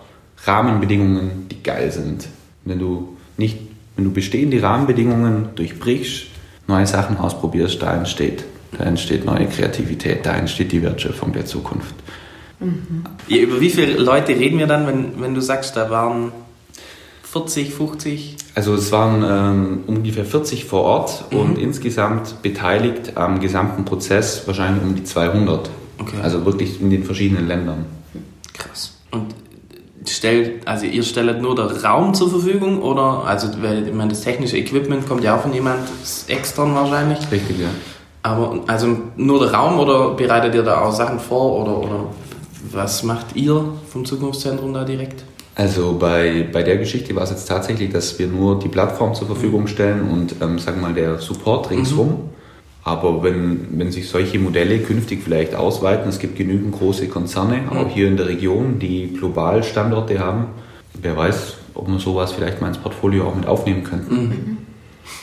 Rahmenbedingungen, 0.44 1.48
die 1.50 1.62
geil 1.62 1.92
sind. 1.92 2.28
Wenn 2.66 2.80
du 2.80 3.18
nicht, 3.38 3.58
wenn 3.96 4.06
du 4.06 4.12
bestehende 4.12 4.62
Rahmenbedingungen 4.62 5.50
durchbrichst, 5.56 6.28
neue 6.68 6.86
Sachen 6.86 7.18
ausprobierst, 7.18 7.82
da 7.82 7.96
entsteht, 7.96 8.44
da 8.78 8.84
entsteht 8.84 9.26
neue 9.26 9.48
Kreativität, 9.48 10.26
da 10.26 10.34
entsteht 10.36 10.72
die 10.72 10.82
Wertschöpfung 10.82 11.34
der 11.34 11.46
Zukunft. 11.46 11.96
Ja, 13.28 13.38
über 13.38 13.62
wie 13.62 13.70
viele 13.70 13.98
Leute 13.98 14.30
reden 14.30 14.58
wir 14.58 14.68
dann, 14.68 14.88
wenn, 14.88 15.22
wenn 15.22 15.36
du 15.36 15.42
sagst, 15.42 15.78
da 15.78 15.90
waren 15.90 16.32
40, 17.38 17.74
50? 17.74 18.36
Also 18.56 18.74
es 18.74 18.92
waren 18.92 19.24
ähm, 19.24 19.84
ungefähr 19.86 20.26
40 20.26 20.66
vor 20.66 20.82
Ort 20.82 21.26
und 21.32 21.58
insgesamt 21.60 22.42
beteiligt 22.42 23.16
am 23.16 23.40
gesamten 23.40 23.86
Prozess 23.86 24.48
wahrscheinlich 24.48 24.84
um 24.84 24.96
die 24.96 25.04
200. 25.04 25.70
Okay. 26.00 26.18
Also 26.24 26.46
wirklich 26.46 26.82
in 26.82 26.90
den 26.90 27.04
verschiedenen 27.04 27.48
Ländern. 27.48 27.86
Krass. 28.54 28.96
Und 29.12 29.36
stellt, 30.08 30.68
also 30.68 30.86
ihr 30.86 31.04
stellt 31.04 31.42
nur 31.42 31.56
der 31.56 31.84
Raum 31.84 32.16
zur 32.16 32.30
Verfügung 32.32 32.82
oder, 32.82 33.24
also 33.26 33.50
weil 33.62 33.88
ich 33.88 33.94
meine, 33.94 34.10
das 34.10 34.22
technische 34.22 34.58
Equipment 34.58 35.08
kommt 35.08 35.24
ja 35.24 35.36
auch 35.36 35.42
von 35.42 35.54
jemand 35.54 35.82
extern 36.28 36.74
wahrscheinlich. 36.74 37.20
Richtig, 37.32 37.60
ja. 37.60 37.70
Aber 38.24 38.62
also 38.66 38.98
nur 39.16 39.40
der 39.40 39.54
Raum 39.54 39.80
oder 39.80 40.16
bereitet 40.16 40.56
ihr 40.56 40.64
da 40.64 40.82
auch 40.82 40.92
Sachen 40.92 41.20
vor 41.20 41.62
oder, 41.62 41.78
oder 41.78 42.06
was 42.72 43.04
macht 43.04 43.36
ihr 43.36 43.64
vom 43.92 44.06
Zukunftszentrum 44.06 44.74
da 44.74 44.84
direkt? 44.84 45.24
Also 45.58 45.98
bei, 45.98 46.48
bei 46.54 46.62
der 46.62 46.78
Geschichte 46.78 47.16
war 47.16 47.24
es 47.24 47.32
jetzt 47.32 47.48
tatsächlich, 47.48 47.92
dass 47.92 48.20
wir 48.20 48.28
nur 48.28 48.60
die 48.60 48.68
Plattform 48.68 49.16
zur 49.16 49.26
Verfügung 49.26 49.66
stellen 49.66 50.08
und 50.08 50.36
ähm, 50.40 50.60
sagen 50.60 50.82
wir 50.82 50.90
mal 50.90 50.94
der 50.94 51.18
Support 51.18 51.72
ringsrum. 51.72 52.30
Aber 52.84 53.24
wenn, 53.24 53.66
wenn 53.72 53.92
sich 53.92 54.08
solche 54.08 54.38
Modelle 54.38 54.78
künftig 54.78 55.24
vielleicht 55.24 55.56
ausweiten, 55.56 56.10
es 56.10 56.20
gibt 56.20 56.38
genügend 56.38 56.74
große 56.74 57.08
Konzerne, 57.08 57.72
auch 57.72 57.90
hier 57.90 58.08
in 58.08 58.18
der 58.18 58.28
Region, 58.28 58.78
die 58.78 59.08
global 59.08 59.64
Standorte 59.64 60.20
haben, 60.20 60.46
wer 61.02 61.18
weiß, 61.18 61.56
ob 61.74 61.88
wir 61.88 61.98
sowas 61.98 62.34
vielleicht 62.34 62.62
mal 62.62 62.68
ins 62.68 62.78
Portfolio 62.78 63.28
auch 63.28 63.36
mit 63.36 63.48
aufnehmen 63.48 63.84
könnten. 63.84 64.60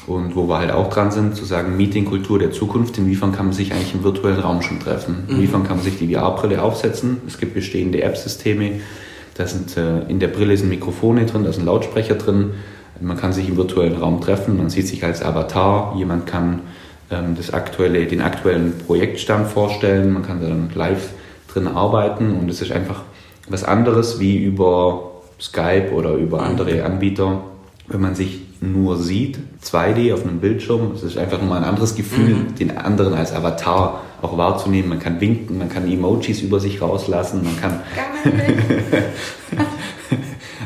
Und 0.08 0.34
wo 0.34 0.48
wir 0.48 0.58
halt 0.58 0.72
auch 0.72 0.90
dran 0.90 1.12
sind, 1.12 1.36
zu 1.36 1.44
sagen, 1.44 1.76
Meetingkultur 1.76 2.40
der 2.40 2.50
Zukunft, 2.50 2.98
inwiefern 2.98 3.30
kann 3.30 3.46
man 3.46 3.54
sich 3.54 3.72
eigentlich 3.72 3.94
im 3.94 4.02
virtuellen 4.02 4.40
Raum 4.40 4.62
schon 4.62 4.80
treffen? 4.80 5.24
Inwiefern 5.28 5.62
kann 5.62 5.76
man 5.76 5.84
sich 5.84 5.96
die 5.96 6.12
VR-Brille 6.12 6.60
aufsetzen? 6.60 7.18
Es 7.26 7.38
gibt 7.38 7.54
bestehende 7.54 8.02
App-Systeme, 8.02 8.80
da 9.34 9.46
sind 9.46 9.76
äh, 9.76 10.00
in 10.08 10.20
der 10.20 10.28
Brille 10.28 10.56
sind 10.56 10.68
Mikrofone 10.68 11.26
drin, 11.26 11.44
da 11.44 11.52
sind 11.52 11.64
Lautsprecher 11.64 12.14
drin. 12.14 12.52
Man 13.00 13.16
kann 13.16 13.32
sich 13.32 13.48
im 13.48 13.56
virtuellen 13.56 13.96
Raum 13.96 14.20
treffen, 14.20 14.56
man 14.56 14.70
sieht 14.70 14.86
sich 14.86 15.04
als 15.04 15.22
Avatar, 15.22 15.94
jemand 15.96 16.26
kann 16.26 16.60
ähm, 17.10 17.34
das 17.36 17.52
aktuelle, 17.52 18.06
den 18.06 18.20
aktuellen 18.20 18.78
Projektstand 18.86 19.48
vorstellen, 19.48 20.12
man 20.12 20.22
kann 20.22 20.40
da 20.40 20.48
dann 20.48 20.70
live 20.74 21.10
drin 21.52 21.66
arbeiten 21.66 22.32
und 22.32 22.48
es 22.48 22.62
ist 22.62 22.72
einfach 22.72 23.02
was 23.48 23.64
anderes 23.64 24.20
wie 24.20 24.36
über 24.36 25.10
Skype 25.40 25.92
oder 25.92 26.14
über 26.14 26.42
andere 26.42 26.84
Anbieter, 26.84 27.42
wenn 27.86 28.00
man 28.00 28.14
sich 28.14 28.40
nur 28.60 28.96
sieht, 28.98 29.38
2D 29.62 30.14
auf 30.14 30.22
einem 30.22 30.40
Bildschirm. 30.40 30.92
Es 30.94 31.02
ist 31.02 31.18
einfach 31.18 31.38
nochmal 31.38 31.58
ein 31.58 31.68
anderes 31.68 31.94
Gefühl, 31.94 32.46
den 32.58 32.76
anderen 32.76 33.14
als 33.14 33.32
Avatar 33.32 34.02
auch 34.22 34.38
wahrzunehmen. 34.38 34.88
Man 34.88 35.00
kann 35.00 35.20
winken, 35.20 35.58
man 35.58 35.68
kann 35.68 35.90
Emojis 35.90 36.40
über 36.40 36.60
sich 36.60 36.80
rauslassen, 36.80 37.42
man 37.44 37.60
kann 37.60 37.80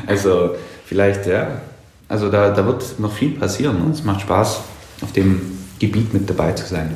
also 0.07 0.51
vielleicht, 0.85 1.25
ja. 1.25 1.61
Also 2.07 2.29
da, 2.29 2.51
da 2.51 2.65
wird 2.65 2.99
noch 2.99 3.11
viel 3.11 3.31
passieren 3.31 3.81
und 3.81 3.91
es 3.91 4.03
macht 4.03 4.21
Spaß, 4.21 4.61
auf 5.01 5.11
dem 5.11 5.41
Gebiet 5.77 6.13
mit 6.13 6.29
dabei 6.29 6.53
zu 6.53 6.65
sein. 6.65 6.95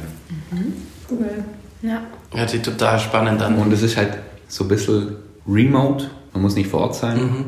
Cool. 1.10 1.44
Ja. 1.82 2.02
Hört 2.34 2.50
sich 2.50 2.62
total 2.62 3.00
spannend 3.00 3.42
an. 3.42 3.58
Und 3.58 3.72
es 3.72 3.82
ist 3.82 3.98
halt 3.98 4.18
so 4.48 4.64
ein 4.64 4.68
bisschen 4.68 5.16
remote, 5.48 6.10
man 6.34 6.42
muss 6.42 6.56
nicht 6.56 6.70
vor 6.70 6.82
Ort 6.82 6.96
sein. 6.96 7.18
Mhm. 7.18 7.46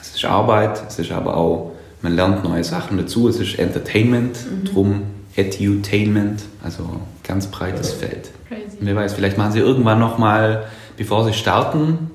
Es 0.00 0.14
ist 0.16 0.24
Arbeit, 0.24 0.82
es 0.88 0.98
ist 0.98 1.12
aber 1.12 1.36
auch, 1.36 1.71
man 2.02 2.14
lernt 2.14 2.44
neue 2.44 2.64
Sachen 2.64 2.96
dazu, 2.98 3.28
es 3.28 3.38
ist 3.40 3.58
Entertainment, 3.58 4.36
drum 4.64 5.02
Edutainment, 5.36 6.42
also 6.62 6.84
ganz 7.24 7.46
breites 7.46 7.92
Feld. 7.92 8.30
Crazy. 8.48 8.76
Wer 8.80 8.96
weiß, 8.96 9.14
vielleicht 9.14 9.38
machen 9.38 9.52
sie 9.52 9.60
irgendwann 9.60 9.98
nochmal, 9.98 10.64
bevor 10.96 11.24
sie 11.24 11.32
starten, 11.32 12.10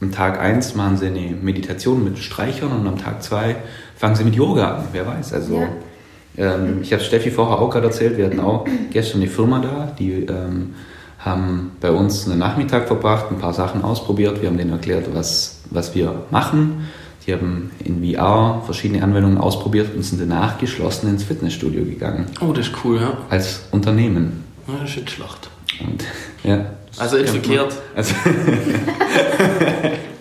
am 0.00 0.12
Tag 0.12 0.38
1 0.40 0.74
machen 0.74 0.96
sie 0.96 1.06
eine 1.06 1.30
Meditation 1.40 2.04
mit 2.04 2.18
Streichern 2.18 2.70
und 2.72 2.86
am 2.86 2.98
Tag 2.98 3.22
2 3.22 3.56
fangen 3.96 4.14
sie 4.16 4.24
mit 4.24 4.34
Yoga 4.36 4.76
an, 4.76 4.84
wer 4.92 5.06
weiß. 5.06 5.32
Also 5.32 5.60
Ja. 6.36 6.54
ähm, 6.54 6.78
ich 6.82 6.92
habe 6.92 7.02
Steffi 7.02 7.30
vorher 7.30 7.58
auch 7.58 7.70
gerade 7.70 7.86
erzählt, 7.86 8.16
wir 8.16 8.26
hatten 8.26 8.40
auch 8.40 8.66
gestern 8.92 9.22
eine 9.22 9.30
Firma 9.30 9.60
da, 9.60 9.92
die 9.98 10.12
ähm, 10.26 10.74
haben 11.18 11.72
bei 11.80 11.90
uns 11.90 12.28
einen 12.28 12.38
Nachmittag 12.38 12.86
verbracht, 12.86 13.26
ein 13.30 13.38
paar 13.38 13.52
Sachen 13.54 13.82
ausprobiert, 13.82 14.40
wir 14.40 14.48
haben 14.48 14.56
denen 14.58 14.70
erklärt, 14.70 15.06
was, 15.12 15.60
was 15.70 15.94
wir 15.96 16.14
machen. 16.30 16.88
Die 17.28 17.34
haben 17.34 17.70
in 17.84 18.14
VR 18.14 18.62
verschiedene 18.64 19.02
Anwendungen 19.04 19.36
ausprobiert 19.36 19.94
und 19.94 20.02
sind 20.02 20.18
danach 20.18 20.56
geschlossen 20.56 21.10
ins 21.10 21.24
Fitnessstudio 21.24 21.84
gegangen. 21.84 22.24
Oh, 22.40 22.54
das 22.54 22.68
ist 22.68 22.76
cool, 22.82 22.98
ja. 23.02 23.18
Als 23.28 23.64
Unternehmen. 23.70 24.44
Ja, 24.66 24.72
Das 24.80 24.88
ist 24.88 24.96
nicht 24.96 25.10
schlecht. 25.10 25.50
Und, 25.80 26.04
ja, 26.42 26.64
Also 26.96 27.16
man. 27.18 27.58
Also, 27.96 28.14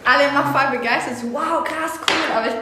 Alle 0.04 0.24
immer 0.32 0.44
voll 0.52 0.78
begeistert, 0.80 1.18
so 1.22 1.28
wow, 1.32 1.64
krass, 1.64 1.98
cool. 2.10 2.36
Aber 2.36 2.48
ich, 2.48 2.54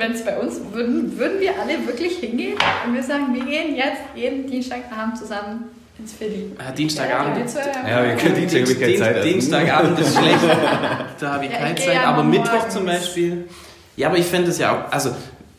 wenn 0.00 0.12
es 0.12 0.24
bei 0.24 0.38
uns, 0.38 0.60
würden, 0.72 1.18
würden 1.18 1.38
wir 1.38 1.50
alle 1.60 1.86
wirklich 1.86 2.16
hingehen 2.20 2.54
und 2.86 2.94
wir 2.94 3.02
sagen, 3.02 3.34
wir 3.34 3.44
gehen 3.44 3.76
jetzt 3.76 4.00
jeden 4.14 4.46
Dienstagabend 4.46 5.18
zusammen 5.18 5.64
ins 5.98 6.14
Philly. 6.14 6.52
Ja, 6.58 6.72
Dienstagabend. 6.72 7.36
Ja, 7.36 7.42
wir 7.42 7.46
zwei- 7.46 7.90
Ja, 7.90 8.04
wir 8.04 8.14
können 8.16 8.34
Dienstag 8.48 8.78
Zeit. 8.78 9.16
also. 9.16 9.28
Dienstagabend 9.28 9.98
ist 9.98 10.16
schlecht. 10.16 10.38
Da 11.20 11.32
habe 11.34 11.44
ich 11.44 11.52
Ja, 11.52 11.58
keine 11.58 11.74
Zeit. 11.74 12.06
Aber 12.06 12.24
Mittwoch 12.24 12.66
zum 12.70 12.86
Beispiel. 12.86 13.44
Ja, 13.96 14.08
aber 14.08 14.18
ich 14.18 14.26
fände 14.26 14.50
es 14.50 14.58
ja 14.58 14.72
auch. 14.72 14.92
Also, 14.92 15.10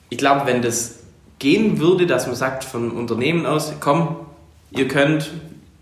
ich 0.09 0.17
glaube, 0.17 0.45
wenn 0.45 0.61
das 0.61 0.99
gehen 1.39 1.79
würde, 1.79 2.05
dass 2.05 2.27
man 2.27 2.35
sagt 2.35 2.63
von 2.63 2.91
Unternehmen 2.91 3.45
aus, 3.45 3.73
komm, 3.79 4.17
ihr 4.71 4.87
könnt, 4.87 5.31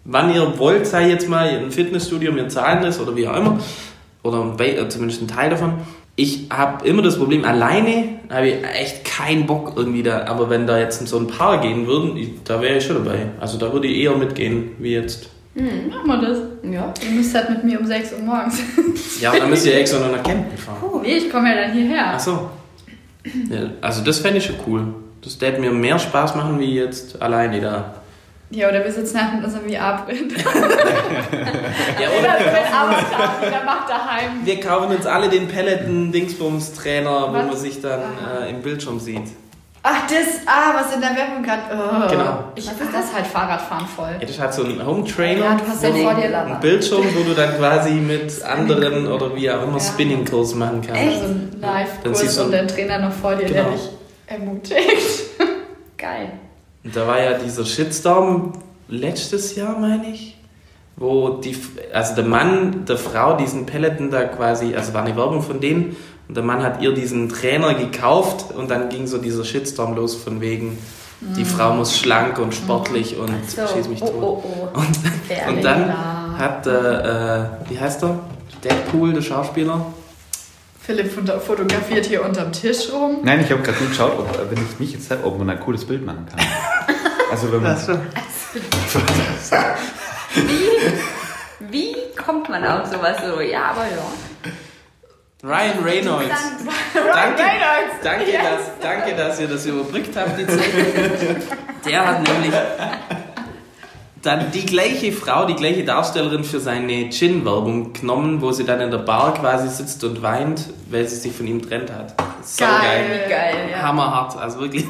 wann 0.05 0.33
ihr 0.33 0.57
wollt, 0.57 0.87
sei 0.87 1.09
jetzt 1.09 1.27
mal 1.27 1.49
ein 1.49 1.71
Fitnessstudio, 1.71 2.35
wir 2.35 2.47
zahlen 2.49 2.81
das 2.81 2.99
oder 2.99 3.15
wie 3.15 3.27
auch 3.27 3.35
immer. 3.35 3.59
Oder 4.23 4.41
oder 4.41 4.89
zumindest 4.89 5.21
ein 5.21 5.27
Teil 5.27 5.49
davon. 5.49 5.73
Ich 6.15 6.47
habe 6.49 6.85
immer 6.85 7.01
das 7.01 7.17
Problem, 7.17 7.45
alleine 7.45 8.19
habe 8.29 8.49
ich 8.49 8.63
echt 8.63 9.05
keinen 9.05 9.45
Bock 9.45 9.73
irgendwie 9.77 10.03
da. 10.03 10.25
Aber 10.25 10.49
wenn 10.49 10.67
da 10.67 10.77
jetzt 10.77 11.07
so 11.07 11.17
ein 11.17 11.27
paar 11.27 11.61
gehen 11.61 11.87
würden, 11.87 12.41
da 12.43 12.61
wäre 12.61 12.77
ich 12.77 12.85
schon 12.85 13.03
dabei. 13.03 13.27
Also 13.39 13.57
da 13.57 13.71
würde 13.71 13.87
ich 13.87 13.99
eher 14.03 14.15
mitgehen, 14.17 14.71
wie 14.79 14.91
jetzt. 14.91 15.29
Machen 15.55 16.07
wir 16.07 16.17
das. 16.21 16.37
Ja. 16.63 16.93
Ihr 17.03 17.11
müsst 17.11 17.35
halt 17.35 17.49
mit 17.49 17.63
mir 17.63 17.79
um 17.79 17.85
6 17.85 18.13
Uhr 18.13 18.19
morgens. 18.19 18.59
Ja, 19.19 19.31
aber 19.31 19.39
dann 19.39 19.49
müsst 19.49 19.65
ihr 19.65 19.75
extra 19.75 19.99
noch 19.99 20.11
nach 20.15 20.23
Kempten 20.23 20.57
fahren. 20.57 21.01
nee, 21.01 21.17
ich 21.17 21.29
komme 21.31 21.49
ja 21.49 21.61
dann 21.63 21.73
hierher. 21.73 22.13
Ach 22.13 22.19
so. 22.19 22.49
Ja, 23.49 23.69
also 23.81 24.03
das 24.03 24.19
fände 24.19 24.37
ich 24.37 24.45
schon 24.45 24.55
cool. 24.67 24.93
Das 25.21 25.39
würde 25.41 25.59
mir 25.59 25.71
mehr 25.71 25.99
Spaß 25.99 26.35
machen, 26.35 26.59
wie 26.59 26.75
jetzt 26.75 27.21
alleine 27.21 27.59
da. 27.59 27.95
Ja, 28.51 28.69
oder 28.69 28.83
wir 28.83 28.91
sitzen 28.91 29.21
halt 29.21 29.35
mit 29.35 29.43
unserem 29.43 29.69
VR-Print. 29.69 30.33
Ja, 32.01 32.07
oder 32.17 32.39
wieder 32.39 33.63
macht 33.65 33.89
daheim. 33.89 34.31
wir 34.43 34.59
kaufen 34.59 34.95
uns 34.95 35.05
alle 35.05 35.29
den 35.29 35.47
Peloton-Dingsbums-Trainer, 35.47 37.27
wo 37.27 37.31
man 37.33 37.55
sich 37.55 37.81
dann 37.81 38.01
äh, 38.41 38.49
im 38.49 38.61
Bildschirm 38.61 38.99
sieht. 38.99 39.27
Ach, 39.81 40.07
das, 40.07 40.41
ah, 40.45 40.73
was 40.75 40.93
in 40.93 40.99
der 41.01 41.11
Werbung 41.15 41.41
gerade. 41.41 41.61
Oh. 41.71 42.09
Genau. 42.09 42.43
Ich 42.55 42.67
weiß 42.67 42.73
das 42.91 43.13
halt 43.13 43.25
Fahrradfahren 43.25 43.87
voll. 43.87 44.09
Ja, 44.19 44.27
das 44.27 44.37
hat 44.39 44.53
so 44.53 44.63
einen 44.65 44.85
Home-Trainer, 44.85 45.39
Ja, 45.45 45.55
du 45.55 45.65
hast 45.67 45.81
ja 45.83 45.91
vor 45.91 46.13
dir 46.15 46.37
einen 46.37 46.59
Bildschirm, 46.59 47.03
wo 47.15 47.23
du 47.23 47.33
dann 47.33 47.55
quasi 47.57 47.91
mit 47.91 48.43
anderen 48.43 49.07
oder 49.07 49.33
wie 49.35 49.49
auch 49.49 49.63
immer 49.63 49.77
Ja. 49.77 49.79
Spinning-Kurs 49.79 50.55
machen 50.55 50.81
kannst. 50.85 51.01
Also 51.01 51.25
ein 51.25 51.49
Dann 51.61 51.61
Live-Kurs 51.61 52.19
siehst 52.19 52.37
du- 52.39 52.43
und 52.43 52.51
der 52.51 52.67
Trainer 52.67 52.99
noch 52.99 53.13
vor 53.13 53.35
dir, 53.35 53.45
der 53.47 53.63
Genau. 53.63 53.75
dich 53.75 53.89
ermutigt. 54.27 55.23
Geil. 55.97 56.31
Und 56.83 56.95
da 56.95 57.07
war 57.07 57.21
ja 57.21 57.33
dieser 57.37 57.65
Shitstorm 57.65 58.53
letztes 58.89 59.55
Jahr, 59.55 59.77
meine 59.79 60.09
ich, 60.09 60.35
wo 60.97 61.29
die, 61.29 61.55
also 61.93 62.15
der 62.15 62.25
Mann 62.25 62.83
der 62.85 62.97
Frau 62.97 63.37
diesen 63.37 63.65
Peloton 63.65 64.11
da 64.11 64.23
quasi, 64.25 64.75
also 64.75 64.93
war 64.93 65.03
eine 65.03 65.15
Werbung 65.15 65.41
von 65.41 65.59
denen, 65.61 65.95
und 66.29 66.35
der 66.37 66.43
Mann 66.43 66.61
hat 66.63 66.81
ihr 66.81 66.93
diesen 66.93 67.27
Trainer 67.27 67.73
gekauft 67.73 68.55
und 68.55 68.69
dann 68.71 68.87
ging 68.89 69.07
so 69.07 69.17
dieser 69.17 69.43
Shitstorm 69.43 69.95
los 69.95 70.15
von 70.15 70.39
wegen, 70.41 70.77
die 71.21 71.43
Frau 71.43 71.73
muss 71.73 71.97
schlank 71.97 72.37
und 72.39 72.53
sportlich 72.55 73.17
und 73.17 73.33
So. 73.49 73.67
schieß 73.67 73.89
mich 73.89 74.01
oh, 74.01 74.05
tot. 74.07 74.21
oh, 74.23 74.43
oh. 74.45 74.69
Und, 74.79 74.97
Fair 75.27 75.49
und 75.49 75.61
dann 75.63 76.37
hat, 76.37 76.65
äh, 76.65 76.69
äh, 77.41 77.43
wie 77.67 77.77
heißt 77.79 78.03
er? 78.03 78.19
Deadpool, 78.63 79.11
der 79.13 79.21
Schauspieler. 79.21 79.85
Philipp 80.81 81.11
foto- 81.11 81.39
fotografiert 81.39 82.05
hier 82.05 82.23
unterm 82.23 82.51
Tisch 82.53 82.89
rum. 82.93 83.17
nein, 83.23 83.41
ich 83.41 83.51
habe 83.51 83.61
gerade 83.61 83.77
nur 83.79 83.89
geschaut, 83.89 84.13
ob, 84.17 84.49
wenn 84.51 84.57
ich 84.63 84.79
mich 84.79 84.93
jetzt 84.93 85.11
ob 85.23 85.37
man 85.37 85.49
ein 85.49 85.59
cooles 85.59 85.83
Bild 85.85 86.05
machen 86.05 86.25
kann. 86.29 86.39
Also 87.31 87.51
wenn 87.51 87.61
man, 87.61 87.77
Wie, 90.33 91.69
wie 91.69 91.95
kommt 92.15 92.49
man 92.49 92.65
auf 92.65 92.87
sowas 92.87 93.17
so? 93.23 93.39
Ja, 93.39 93.65
aber 93.71 93.83
ja. 93.83 94.01
Ryan 95.41 95.83
Reynolds. 95.83 96.25
Danke, 96.93 97.43
Reynolds. 97.43 97.93
danke, 98.03 98.31
dass, 98.33 98.79
danke, 98.81 99.15
dass 99.15 99.39
ihr 99.39 99.47
das 99.47 99.65
überbrückt 99.65 100.13
habt, 100.17 100.37
die 100.37 100.45
Zeit. 100.45 100.59
Der 101.85 102.05
hat 102.05 102.27
nämlich 102.27 102.53
dann 104.21 104.51
die 104.51 104.65
gleiche 104.65 105.13
Frau, 105.13 105.45
die 105.45 105.55
gleiche 105.55 105.85
Darstellerin 105.85 106.43
für 106.43 106.59
seine 106.59 107.09
Gin-Werbung 107.09 107.93
genommen, 107.93 108.41
wo 108.41 108.51
sie 108.51 108.65
dann 108.65 108.81
in 108.81 108.91
der 108.91 108.97
Bar 108.97 109.33
quasi 109.35 109.69
sitzt 109.69 110.03
und 110.03 110.21
weint, 110.21 110.65
weil 110.89 111.07
sie 111.07 111.15
sich 111.15 111.31
von 111.31 111.47
ihm 111.47 111.61
trennt 111.61 111.89
hat. 111.89 112.15
So 112.43 112.65
Geil. 112.65 112.81
geil. 112.81 113.05
Wie 113.09 113.29
geil, 113.29 113.69
ja. 113.71 113.81
Hammerhart, 113.81 114.35
also 114.37 114.59
wirklich. 114.59 114.85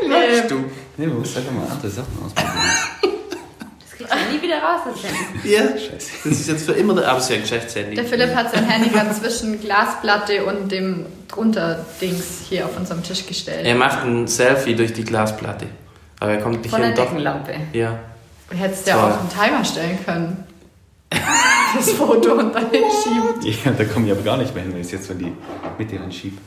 Philipp. 0.00 0.48
du. 0.48 0.64
nee, 0.96 1.06
man 1.08 1.18
muss 1.18 1.36
einfach 1.36 1.50
mal 1.52 1.66
andere 1.68 1.90
Sachen 1.90 2.16
ausprobieren. 2.24 2.62
Das 3.80 3.90
kriegt 3.96 4.10
man 4.10 4.30
nie 4.30 4.37
wieder 4.48 4.62
raus, 4.62 4.80
das 4.86 5.02
Handy. 5.04 5.54
Ja, 5.54 5.62
das 6.24 6.26
ist 6.26 6.48
jetzt 6.48 6.66
für 6.66 6.72
immer 6.72 6.94
der, 6.94 7.08
aber 7.08 7.18
es 7.18 7.24
ist 7.24 7.30
ja 7.30 7.36
ein 7.36 7.42
Geschäftshandy. 7.42 7.94
Der 7.94 8.04
Philipp 8.04 8.34
hat 8.34 8.52
sein 8.52 8.64
Handy 8.64 8.90
gerade 8.90 9.12
zwischen 9.12 9.60
Glasplatte 9.60 10.44
und 10.44 10.72
dem 10.72 11.06
drunter 11.28 11.84
Dings 12.00 12.24
hier 12.48 12.64
auf 12.64 12.76
unserem 12.76 13.02
Tisch 13.02 13.26
gestellt. 13.26 13.66
Er 13.66 13.74
macht 13.74 14.04
ein 14.04 14.26
Selfie 14.26 14.74
durch 14.74 14.92
die 14.92 15.04
Glasplatte. 15.04 15.66
Aber 16.20 16.32
er 16.32 16.38
kommt 16.38 16.62
nicht 16.62 16.70
Von 16.70 16.80
der 16.80 16.88
hin. 16.88 16.96
Doch. 16.96 17.04
Deckenlampe. 17.04 17.54
Ja. 17.72 17.98
Du 18.50 18.56
hättest 18.56 18.86
ja 18.86 18.96
auch 18.96 19.20
einen 19.20 19.28
Timer 19.28 19.64
stellen 19.64 19.98
können. 20.04 20.44
Das 21.76 21.90
Foto 21.90 22.32
und 22.32 22.54
dann 22.54 22.70
hinschieben. 22.70 23.42
Ja, 23.42 23.72
da 23.76 23.84
komme 23.84 24.06
ich 24.06 24.12
aber 24.12 24.22
gar 24.22 24.38
nicht 24.38 24.54
mehr 24.54 24.62
hin, 24.64 24.72
wenn 24.72 24.80
ich 24.80 24.86
es 24.86 24.92
jetzt 24.92 25.06
von 25.08 25.18
die 25.18 25.30
Mitte 25.76 26.00
hinschiebe. 26.00 26.38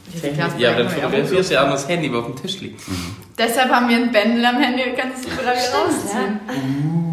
Ja, 0.58 0.72
aber 0.72 0.84
dann 0.84 0.90
fotografierst 0.90 1.52
du 1.52 1.54
ja 1.54 1.62
auch 1.62 1.68
noch 1.68 1.74
das 1.74 1.88
Handy, 1.88 2.12
was 2.12 2.22
auf 2.22 2.26
dem 2.26 2.36
Tisch 2.42 2.60
liegt. 2.60 2.82
Deshalb 3.38 3.70
haben 3.70 3.88
wir 3.88 3.98
ein 3.98 4.12
Bändel 4.12 4.44
am 4.44 4.58
Handy, 4.58 4.82
kannst 4.98 5.24
du 5.24 5.30
es 5.30 5.38
wieder 5.38 5.52
wieder 5.52 5.78
rausziehen. 5.78 7.11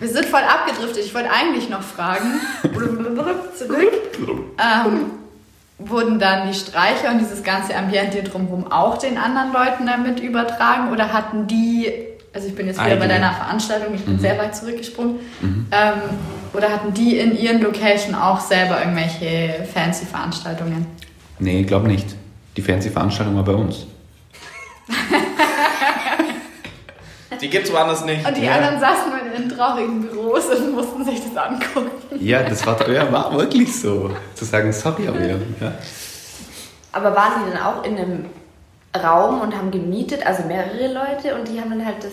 Wir 0.00 0.08
sind 0.08 0.26
voll 0.26 0.40
abgedriftet. 0.42 1.04
Ich 1.04 1.14
wollte 1.14 1.30
eigentlich 1.30 1.68
noch 1.68 1.82
fragen, 1.82 2.40
zurück, 3.56 3.92
ähm, 4.58 5.10
wurden 5.78 6.18
dann 6.18 6.48
die 6.48 6.54
Streicher 6.54 7.10
und 7.10 7.18
dieses 7.18 7.42
ganze 7.42 7.74
Ambiente 7.76 8.22
drumherum 8.22 8.70
auch 8.70 8.98
den 8.98 9.18
anderen 9.18 9.52
Leuten 9.52 9.86
damit 9.86 10.20
übertragen 10.20 10.90
oder 10.92 11.12
hatten 11.12 11.46
die, 11.46 11.90
also 12.32 12.46
ich 12.48 12.54
bin 12.54 12.66
jetzt 12.66 12.76
wieder 12.78 12.96
bei 12.96 13.02
Eigene. 13.04 13.14
deiner 13.20 13.32
Veranstaltung, 13.32 13.94
ich 13.94 14.04
bin 14.04 14.18
sehr 14.18 14.38
weit 14.38 14.54
zurückgesprungen, 14.56 15.18
ähm, 15.42 16.00
oder 16.52 16.70
hatten 16.70 16.94
die 16.94 17.18
in 17.18 17.36
ihren 17.36 17.60
Location 17.60 18.14
auch 18.14 18.40
selber 18.40 18.78
irgendwelche 18.80 19.66
fancy 19.72 20.06
Veranstaltungen? 20.06 20.86
Nee, 21.40 21.60
ich 21.62 21.66
glaube 21.66 21.88
nicht. 21.88 22.14
Die 22.56 22.62
fancy 22.62 22.90
Veranstaltung 22.90 23.34
war 23.36 23.42
bei 23.44 23.54
uns. 23.54 23.86
Die 27.40 27.50
gibt's 27.50 27.72
woanders 27.72 28.04
nicht. 28.04 28.26
Und 28.26 28.36
die 28.36 28.44
Ja. 28.44 28.54
anderen 28.54 28.78
saßen 28.78 29.10
nur 29.10 29.18
in 29.34 29.48
traurigen 29.48 30.02
Büros 30.02 30.46
und 30.46 30.72
mussten 30.72 31.04
sich 31.04 31.20
das 31.20 31.36
angucken. 31.36 31.90
Ja, 32.20 32.42
das 32.42 32.64
war, 32.66 32.88
ja, 32.88 33.10
war 33.12 33.36
wirklich 33.36 33.74
so. 33.78 34.10
Zu 34.34 34.44
sagen, 34.44 34.72
sorry, 34.72 35.08
aber 35.08 35.20
ja. 35.20 35.36
ja. 35.60 35.72
Aber 36.92 37.14
waren 37.14 37.44
die 37.44 37.52
dann 37.52 37.62
auch 37.62 37.84
in 37.84 37.96
einem 37.96 38.26
Raum 38.96 39.40
und 39.40 39.56
haben 39.56 39.70
gemietet, 39.70 40.24
also 40.24 40.44
mehrere 40.44 40.92
Leute, 40.92 41.34
und 41.34 41.48
die 41.48 41.60
haben 41.60 41.70
dann 41.70 41.84
halt 41.84 41.98
das. 41.98 42.12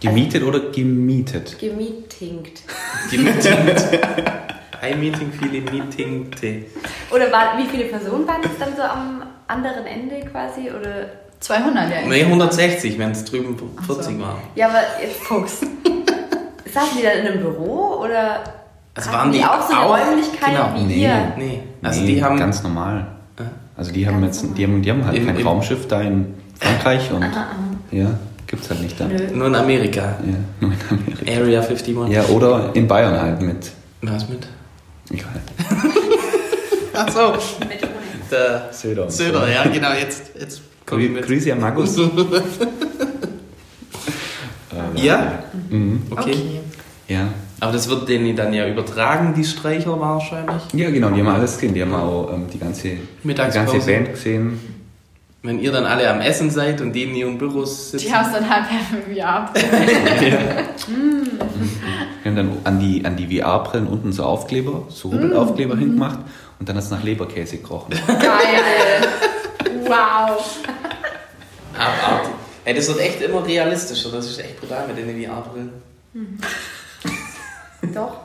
Gemietet 0.00 0.42
oder 0.42 0.60
gemietet? 0.70 1.58
Gemietingt. 1.58 2.62
Gemietingt. 3.10 3.88
Ein 4.80 5.00
Meeting, 5.00 5.32
viele 5.32 5.62
Meetingte. 5.62 6.66
Oder 7.10 7.32
war, 7.32 7.56
wie 7.56 7.66
viele 7.66 7.84
Personen 7.84 8.26
waren 8.28 8.42
es 8.44 8.58
dann 8.58 8.76
so 8.76 8.82
am 8.82 9.22
anderen 9.46 9.86
Ende 9.86 10.20
quasi? 10.30 10.68
Oder 10.68 11.06
200, 11.40 11.90
ja. 11.90 12.06
Nee, 12.06 12.24
160, 12.24 12.98
wenn 12.98 13.12
es 13.12 13.24
drüben 13.24 13.56
Ach 13.80 13.86
so. 13.86 13.94
40 13.94 14.20
war. 14.20 14.38
Ja, 14.54 14.68
aber 14.68 14.80
jetzt 15.02 15.22
Fuchs. 15.22 15.60
Saßen 16.72 16.96
die 16.98 17.02
dann 17.02 17.18
in 17.18 17.26
einem 17.26 17.40
Büro 17.40 18.00
oder 18.02 18.40
Also 18.94 19.10
hatten 19.10 19.18
waren 19.18 19.32
die 19.32 19.44
auch 19.44 19.60
so 19.68 19.74
eine 19.74 19.82
auch- 19.84 19.98
Räumlichkeit 19.98 20.50
genau. 20.50 20.72
wie 20.76 20.82
Nee. 20.84 21.02
ihr? 21.02 21.32
Nee, 21.36 21.60
also 21.82 22.00
nee, 22.00 22.06
die 22.14 22.24
haben. 22.24 22.38
ganz 22.38 22.62
normal. 22.62 23.06
Äh? 23.38 23.42
Also 23.76 23.92
die 23.92 24.06
haben 24.06 24.22
jetzt, 24.24 24.44
die 24.56 24.64
haben, 24.64 24.80
die 24.82 24.90
haben 24.90 25.04
halt 25.04 25.16
Im- 25.16 25.26
kein 25.26 25.36
im- 25.36 25.46
Raumschiff 25.46 25.86
da 25.88 26.00
in 26.00 26.34
Frankreich 26.60 27.10
und 27.12 27.24
ja, 27.90 28.06
gibt's 28.46 28.70
halt 28.70 28.80
nicht 28.82 28.98
da. 28.98 29.04
Nö. 29.06 29.18
Nur 29.34 29.46
in 29.48 29.54
Amerika. 29.56 30.00
Ja, 30.00 30.34
nur 30.60 30.72
in 30.72 30.78
Amerika. 30.98 31.40
Area 31.40 31.60
51. 31.60 31.96
Ja, 32.12 32.24
oder 32.26 32.70
in 32.74 32.86
Bayern 32.88 33.20
halt 33.20 33.40
mit. 33.42 33.70
Was 34.02 34.28
mit? 34.28 34.46
Egal. 35.10 35.26
Ach 36.94 37.08
so. 37.10 37.32
Mit. 37.68 37.82
Der 38.30 38.68
Söder. 38.72 39.10
Söder, 39.10 39.48
ja, 39.52 39.64
genau, 39.64 39.92
jetzt, 39.92 40.30
jetzt 40.40 40.62
komm 40.86 40.98
ich 41.00 41.06
Grü 41.08 41.14
mit. 41.14 41.26
Grüße 41.26 41.52
an 41.52 41.60
Magus. 41.60 41.96
Ja? 44.96 45.44
Mhm. 45.74 46.02
Okay. 46.10 46.30
Okay. 46.30 46.60
Ja. 47.08 47.28
Aber 47.60 47.72
das 47.72 47.88
wird 47.88 48.08
denen 48.08 48.34
dann 48.36 48.52
ja 48.52 48.66
übertragen, 48.68 49.34
die 49.34 49.44
Streicher 49.44 49.98
wahrscheinlich. 50.00 50.62
Ja, 50.72 50.90
genau, 50.90 51.10
die 51.10 51.20
haben 51.20 51.28
alles 51.28 51.54
gesehen. 51.54 51.74
Die 51.74 51.82
haben 51.82 51.94
auch 51.94 52.30
ähm, 52.32 52.46
die, 52.52 52.58
ganze, 52.58 52.90
die 53.22 53.34
ganze 53.34 53.78
Band 53.78 54.12
gesehen. 54.12 54.60
Wenn 55.42 55.58
ihr 55.58 55.72
dann 55.72 55.84
alle 55.84 56.10
am 56.10 56.20
Essen 56.20 56.50
seid 56.50 56.80
und 56.80 56.92
die 56.92 57.02
in 57.04 57.14
ihren 57.14 57.36
Büros 57.36 57.90
sitzen. 57.90 58.06
Die 58.06 58.14
haben 58.14 58.26
es 58.26 58.32
dann 58.32 58.48
halt 58.48 58.64
ja. 59.14 59.50
Wir 62.22 62.30
haben 62.30 62.36
dann 62.36 62.52
an 62.64 62.80
die, 62.80 63.04
an 63.04 63.16
die 63.16 63.38
VR-Brillen 63.38 63.86
unten 63.86 64.12
so 64.12 64.24
Aufkleber, 64.24 64.84
so 64.88 65.08
Rubbelaufkleber 65.08 65.76
hingemacht 65.76 66.20
und 66.58 66.68
dann 66.68 66.76
hat 66.76 66.84
es 66.84 66.90
nach 66.90 67.02
Leberkäse 67.02 67.58
gerochen. 67.58 67.94
Geil. 68.06 69.06
Wow. 69.86 70.60
Abartig. 71.78 72.33
Ey, 72.64 72.74
das 72.74 72.88
wird 72.88 73.00
echt 73.00 73.20
immer 73.20 73.46
realistischer. 73.46 74.10
Das 74.10 74.26
ist 74.26 74.40
echt 74.40 74.58
brutal 74.58 74.88
mit 74.88 74.96
den 74.96 75.06
VR-Brillen. 75.06 75.70
Doch. 77.94 78.20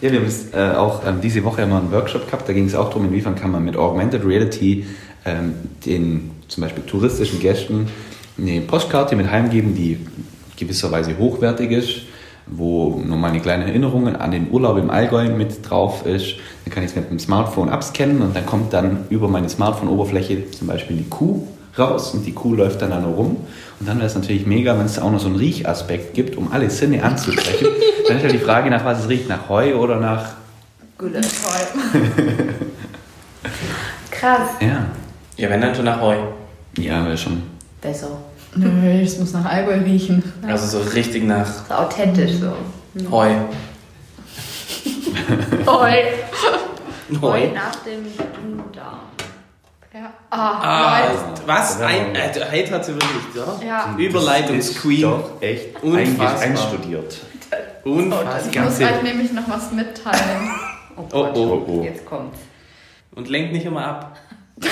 Ja, 0.00 0.12
wir 0.12 0.20
haben 0.20 0.28
äh, 0.52 0.76
auch 0.76 1.06
ähm, 1.06 1.20
diese 1.22 1.42
Woche 1.44 1.62
immer 1.62 1.78
einen 1.78 1.90
Workshop 1.90 2.26
gehabt, 2.26 2.46
da 2.46 2.52
ging 2.52 2.66
es 2.66 2.74
auch 2.74 2.88
darum, 2.88 3.06
inwiefern 3.06 3.36
kann 3.36 3.50
man 3.50 3.64
mit 3.64 3.76
Augmented 3.76 4.26
Reality 4.26 4.84
ähm, 5.24 5.54
den 5.86 6.32
zum 6.48 6.62
Beispiel 6.62 6.82
touristischen 6.82 7.40
Gästen 7.40 7.88
eine 8.36 8.60
Postkarte 8.60 9.16
mit 9.16 9.30
heimgeben, 9.30 9.74
die 9.74 9.98
gewisserweise 10.56 11.16
hochwertig 11.16 11.70
ist, 11.70 12.02
wo 12.46 13.00
nochmal 13.02 13.30
eine 13.30 13.40
kleine 13.40 13.64
Erinnerung 13.64 14.08
an 14.14 14.30
den 14.30 14.50
Urlaub 14.50 14.76
im 14.76 14.90
Allgäu 14.90 15.30
mit 15.30 15.68
drauf 15.68 16.04
ist. 16.04 16.34
Dann 16.64 16.74
kann 16.74 16.82
ich 16.82 16.90
es 16.90 16.96
mit 16.96 17.10
dem 17.10 17.18
Smartphone 17.18 17.70
abscannen 17.70 18.20
und 18.20 18.36
dann 18.36 18.44
kommt 18.44 18.74
dann 18.74 19.06
über 19.08 19.28
meine 19.28 19.48
Smartphone-Oberfläche 19.48 20.50
zum 20.50 20.66
Beispiel 20.66 20.98
die 20.98 21.08
Kuh 21.08 21.46
raus 21.78 22.14
und 22.14 22.24
die 22.24 22.32
Kuh 22.32 22.54
läuft 22.54 22.82
dann 22.82 22.90
da 22.90 23.00
nur 23.00 23.14
rum. 23.14 23.36
Und 23.80 23.88
dann 23.88 23.96
wäre 23.98 24.06
es 24.06 24.14
natürlich 24.14 24.46
mega, 24.46 24.78
wenn 24.78 24.86
es 24.86 24.98
auch 24.98 25.10
noch 25.10 25.20
so 25.20 25.26
einen 25.26 25.36
Riechaspekt 25.36 26.14
gibt, 26.14 26.36
um 26.36 26.52
alle 26.52 26.70
Sinne 26.70 27.02
anzusprechen. 27.02 27.68
dann 28.08 28.16
ist 28.18 28.22
ja 28.22 28.28
die 28.28 28.38
Frage, 28.38 28.70
nach 28.70 28.84
was 28.84 29.00
es 29.00 29.08
riecht, 29.08 29.28
nach 29.28 29.48
Heu 29.48 29.74
oder 29.76 29.98
nach... 29.98 30.34
Gülle. 30.96 31.20
Toll. 31.20 32.00
Krass. 34.10 34.50
Ja, 34.60 34.86
Ja, 35.36 35.50
wenn 35.50 35.60
dann 35.60 35.74
schon 35.74 35.84
nach 35.84 36.00
Heu. 36.00 36.16
ja, 36.78 37.04
wäre 37.04 37.18
schon... 37.18 37.42
Besser. 37.80 38.08
Nö, 38.56 39.02
es 39.02 39.18
muss 39.18 39.32
nach 39.32 39.44
Allgäu 39.44 39.78
riechen. 39.84 40.22
Also 40.46 40.78
so 40.78 40.90
richtig 40.90 41.24
nach 41.24 41.46
So 41.68 41.74
authentisch 41.74 42.34
so. 42.34 42.52
Heu. 43.10 43.30
Toll. 45.64 46.04
Heu. 47.20 47.40
nach 47.52 47.74
dem 47.84 48.04
Dünndarm. 48.16 49.00
Ja. 49.94 50.12
Ah, 50.30 50.58
Ah, 50.60 50.98
Leute. 51.06 51.42
was? 51.46 51.80
Ein, 51.80 52.16
äh, 52.16 52.28
Hate 52.28 52.70
hat 52.72 52.84
sie 52.84 52.94
wirklich, 52.94 53.36
oder? 53.42 53.64
Ja. 53.64 53.94
Überleitungsqueen. 53.96 55.02
Doch 55.02 55.40
echt 55.40 55.80
Unfassbar. 55.84 56.40
einstudiert. 56.40 57.18
Unfassbar. 57.84 58.40
Ich 58.50 58.60
muss 58.60 58.80
euch 58.80 59.02
nämlich 59.04 59.32
noch 59.32 59.48
was 59.48 59.70
mitteilen. 59.72 60.50
Oh 60.96 61.02
Oh, 61.12 61.24
Gott, 61.24 61.36
oh, 61.36 61.64
oh. 61.66 61.82
jetzt 61.82 62.06
kommt's. 62.06 62.38
Und 63.16 63.28
lenkt 63.28 63.52
nicht 63.52 63.66
immer 63.66 63.84
ab. 63.84 64.16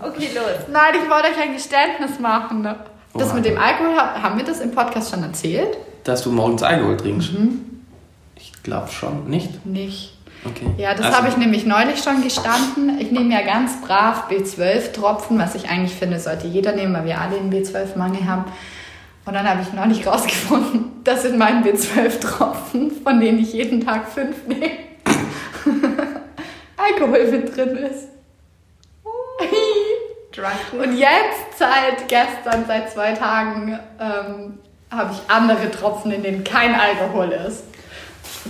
Okay, 0.00 0.30
los. 0.34 0.66
Nein, 0.72 0.94
ich 1.02 1.10
wollte 1.10 1.28
euch 1.28 1.38
ein 1.42 1.52
Geständnis 1.54 2.18
machen. 2.18 2.62
ne? 2.62 2.76
Das 3.14 3.28
Oha. 3.28 3.34
mit 3.34 3.44
dem 3.44 3.58
Alkohol, 3.58 3.96
ha- 3.96 4.22
haben 4.22 4.38
wir 4.38 4.44
das 4.44 4.60
im 4.60 4.70
Podcast 4.70 5.10
schon 5.10 5.22
erzählt? 5.22 5.76
Dass 6.04 6.22
du 6.22 6.30
morgens 6.32 6.62
Alkohol 6.62 6.96
trinkst. 6.96 7.30
Ich 8.36 8.52
glaube 8.62 8.88
schon. 8.90 9.28
Nicht? 9.28 9.66
Nicht. 9.66 10.16
Okay. 10.50 10.66
Ja, 10.76 10.94
das 10.94 11.06
Also- 11.06 11.18
habe 11.18 11.28
ich 11.28 11.36
nämlich 11.36 11.66
neulich 11.66 12.02
schon 12.02 12.22
gestanden. 12.22 12.98
Ich 12.98 13.10
nehme 13.10 13.32
ja 13.34 13.42
ganz 13.42 13.80
brav 13.80 14.28
B12-Tropfen, 14.28 15.38
was 15.38 15.54
ich 15.54 15.68
eigentlich 15.68 15.94
finde, 15.94 16.18
sollte 16.18 16.46
jeder 16.46 16.72
nehmen, 16.72 16.94
weil 16.94 17.04
wir 17.04 17.20
alle 17.20 17.36
einen 17.38 17.52
B12-Mangel 17.52 18.26
haben. 18.26 18.44
Und 19.24 19.34
dann 19.34 19.48
habe 19.48 19.60
ich 19.62 19.72
neulich 19.72 20.06
rausgefunden, 20.06 20.92
dass 21.04 21.24
in 21.24 21.36
meinen 21.38 21.62
B12-Tropfen, 21.64 22.92
von 23.02 23.20
denen 23.20 23.38
ich 23.40 23.52
jeden 23.52 23.84
Tag 23.84 24.08
fünf 24.08 24.46
nehme, 24.46 24.70
Alkohol 26.76 27.24
mit 27.30 27.56
drin 27.56 27.76
ist. 27.76 28.08
Und 30.72 30.96
jetzt, 30.96 31.58
seit 31.58 32.06
gestern, 32.08 32.64
seit 32.66 32.90
zwei 32.92 33.12
Tagen, 33.12 33.76
ähm, 34.00 34.58
habe 34.90 35.12
ich 35.12 35.18
andere 35.30 35.68
Tropfen, 35.70 36.12
in 36.12 36.22
denen 36.22 36.44
kein 36.44 36.74
Alkohol 36.78 37.30
ist. 37.30 37.64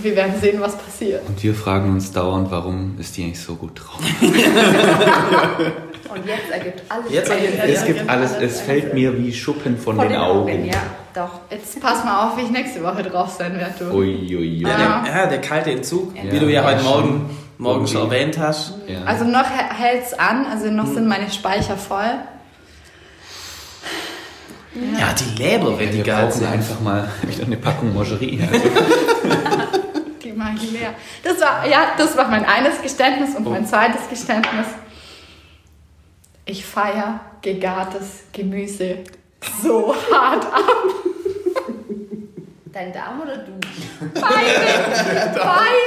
Wir 0.01 0.15
werden 0.15 0.33
sehen, 0.39 0.61
was 0.61 0.77
passiert. 0.77 1.27
Und 1.27 1.41
wir 1.43 1.53
fragen 1.53 1.91
uns 1.91 2.11
dauernd, 2.11 2.49
warum 2.51 2.95
ist 2.99 3.17
die 3.17 3.23
eigentlich 3.23 3.41
so 3.41 3.55
gut 3.55 3.71
drauf? 3.75 3.99
Und 6.09 6.25
jetzt 6.25 6.49
ergibt 6.51 6.81
alles 6.89 7.11
Jetzt 7.11 7.29
ergibt- 7.29 7.59
Es 7.65 7.85
gibt 7.85 8.09
alles, 8.09 8.31
es 8.41 8.61
fällt 8.61 8.93
mir 8.93 9.15
wie 9.17 9.31
Schuppen 9.33 9.77
von, 9.77 9.95
Von 9.97 10.07
den, 10.09 10.17
Augen. 10.17 10.65
Ja, 10.65 10.81
doch. 11.13 11.41
Jetzt 11.51 11.79
pass 11.81 12.03
mal 12.03 12.27
auf, 12.27 12.37
wie 12.37 12.41
ich 12.43 12.49
nächste 12.49 12.81
Woche 12.83 13.03
drauf 13.03 13.29
sein 13.37 13.57
werde. 13.59 13.93
Uiuiui. 13.93 14.61
Ja, 14.63 14.69
Ah. 14.69 15.03
der, 15.05 15.15
ja, 15.15 15.25
der 15.27 15.41
kalte 15.41 15.71
Entzug, 15.71 16.15
Ja. 16.15 16.31
wie 16.31 16.39
du 16.39 16.45
ja 16.47 16.61
Ja, 16.61 16.67
heute. 16.67 16.83
Morgen, 16.83 17.29
morgen 17.57 17.87
schon 17.87 18.03
erwähnt 18.09 18.37
hast. 18.39 18.73
Ja. 18.87 19.03
Also 19.05 19.25
noch 19.25 19.45
hält 19.49 20.03
es 20.05 20.13
an, 20.17 20.45
also 20.51 20.71
noch 20.71 20.87
sind 20.87 21.07
meine 21.07 21.29
Speicher 21.29 21.75
voll. 21.77 22.15
Ja, 24.97 25.07
die 25.13 25.41
Leber, 25.43 25.77
wenn 25.77 25.91
die 25.91 25.97
wir 25.97 26.03
geil 26.05 26.25
brauchen 26.27 26.39
sind. 26.39 26.51
einfach 26.51 26.79
mal 26.79 27.09
wieder 27.23 27.43
eine 27.45 27.57
Packung 27.57 27.93
Moscherie. 27.93 28.39
Also, 28.51 28.63
Leer. 30.71 30.93
Das 31.23 31.39
war, 31.41 31.67
ja, 31.67 31.91
das 31.97 32.15
war 32.17 32.27
mein 32.27 32.45
eines 32.45 32.81
Geständnis 32.81 33.35
und 33.35 33.47
mein 33.47 33.65
zweites 33.65 34.09
Geständnis. 34.09 34.67
Ich 36.45 36.65
feiere 36.65 37.19
gegartes 37.41 38.23
Gemüse 38.31 38.99
so 39.61 39.95
hart 40.11 40.45
ab. 40.45 40.83
Dein 42.71 42.93
Darm 42.93 43.21
oder 43.21 43.37
du? 43.37 43.51
Beide! 44.13 44.23
Beide! 45.35 45.79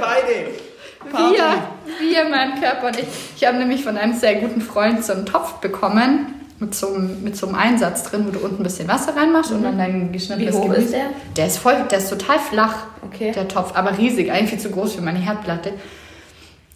Beide. 0.00 0.66
Wir, 1.12 1.68
wir, 2.00 2.28
mein 2.28 2.60
Körper 2.60 2.88
und 2.88 2.98
ich. 2.98 3.06
Ich 3.36 3.46
habe 3.46 3.58
nämlich 3.58 3.84
von 3.84 3.96
einem 3.96 4.12
sehr 4.12 4.36
guten 4.36 4.60
Freund 4.60 5.04
so 5.04 5.12
einen 5.12 5.24
Topf 5.24 5.54
bekommen 5.54 6.35
mit 6.58 6.74
so 6.74 6.94
einem, 6.94 7.22
mit 7.22 7.36
so 7.36 7.46
einem 7.46 7.56
Einsatz 7.56 8.04
drin, 8.04 8.24
wo 8.26 8.30
du 8.30 8.38
unten 8.38 8.60
ein 8.60 8.62
bisschen 8.62 8.88
Wasser 8.88 9.14
reinmachst 9.16 9.52
und 9.52 9.62
dann 9.62 9.76
dein 9.76 10.10
geschnittenes 10.12 10.54
Wie 10.54 10.58
hoch 10.58 10.62
Gemüse. 10.64 10.82
ist 10.82 10.92
der? 10.94 11.04
Der 11.36 11.46
ist 11.46 11.58
voll, 11.58 11.74
der 11.90 11.98
ist 11.98 12.08
total 12.10 12.38
flach, 12.38 12.74
Okay. 13.02 13.32
der 13.32 13.46
Topf, 13.48 13.72
aber 13.76 13.96
riesig, 13.98 14.30
eigentlich 14.32 14.50
viel 14.50 14.58
zu 14.58 14.70
groß 14.70 14.94
für 14.94 15.02
meine 15.02 15.18
Herdplatte. 15.18 15.74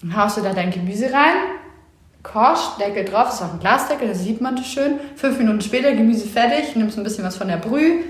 Dann 0.03 0.17
haust 0.17 0.37
du 0.37 0.43
da 0.43 0.53
dein 0.53 0.71
Gemüse 0.71 1.07
rein, 1.07 1.35
kochst, 2.23 2.79
Deckel 2.79 3.05
drauf, 3.05 3.31
ist 3.33 3.43
auch 3.43 3.53
ein 3.55 3.61
Glasdeckel, 3.61 4.09
da 4.09 4.15
sieht 4.15 4.41
man 4.41 4.55
das 4.57 4.67
schön. 4.67 5.01
Fünf 5.17 5.39
Minuten 5.39 5.61
später, 5.61 5.93
Gemüse 5.93 6.27
fertig, 6.29 6.77
nimmst 6.77 6.99
ein 6.99 7.05
bisschen 7.05 7.25
was 7.25 7.37
von 7.37 7.49
der 7.49 7.57
Brühe 7.57 8.01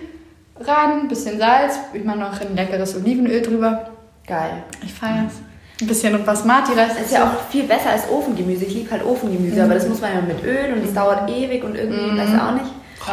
ran, 0.61 1.01
ein 1.03 1.09
bisschen 1.09 1.39
Salz, 1.39 1.79
ich 1.95 2.05
mache 2.05 2.19
noch 2.19 2.39
ein 2.41 2.55
leckeres 2.55 2.95
Olivenöl 2.97 3.41
drüber. 3.43 3.91
Geil. 4.27 4.63
Ich 4.85 4.93
feier's. 4.93 5.33
Ein 5.81 5.87
bisschen 5.87 6.25
Basmati-Reis. 6.25 6.93
Das 6.95 7.07
ist 7.07 7.13
ja 7.13 7.25
auch 7.25 7.51
viel 7.51 7.65
besser 7.65 7.91
als 7.91 8.09
Ofengemüse. 8.11 8.65
Ich 8.67 8.75
liebe 8.75 8.91
halt 8.91 9.05
Ofengemüse, 9.05 9.63
aber 9.65 9.75
das 9.75 9.89
muss 9.89 10.01
man 10.01 10.13
ja 10.15 10.21
mit 10.21 10.43
Öl 10.45 10.75
und 10.75 10.85
es 10.85 10.93
dauert 10.93 11.29
ewig 11.31 11.65
und 11.65 11.75
irgendwie, 11.75 12.19
weiß 12.19 12.29
ich 12.35 12.41
auch 12.41 12.53
nicht. 12.53 12.67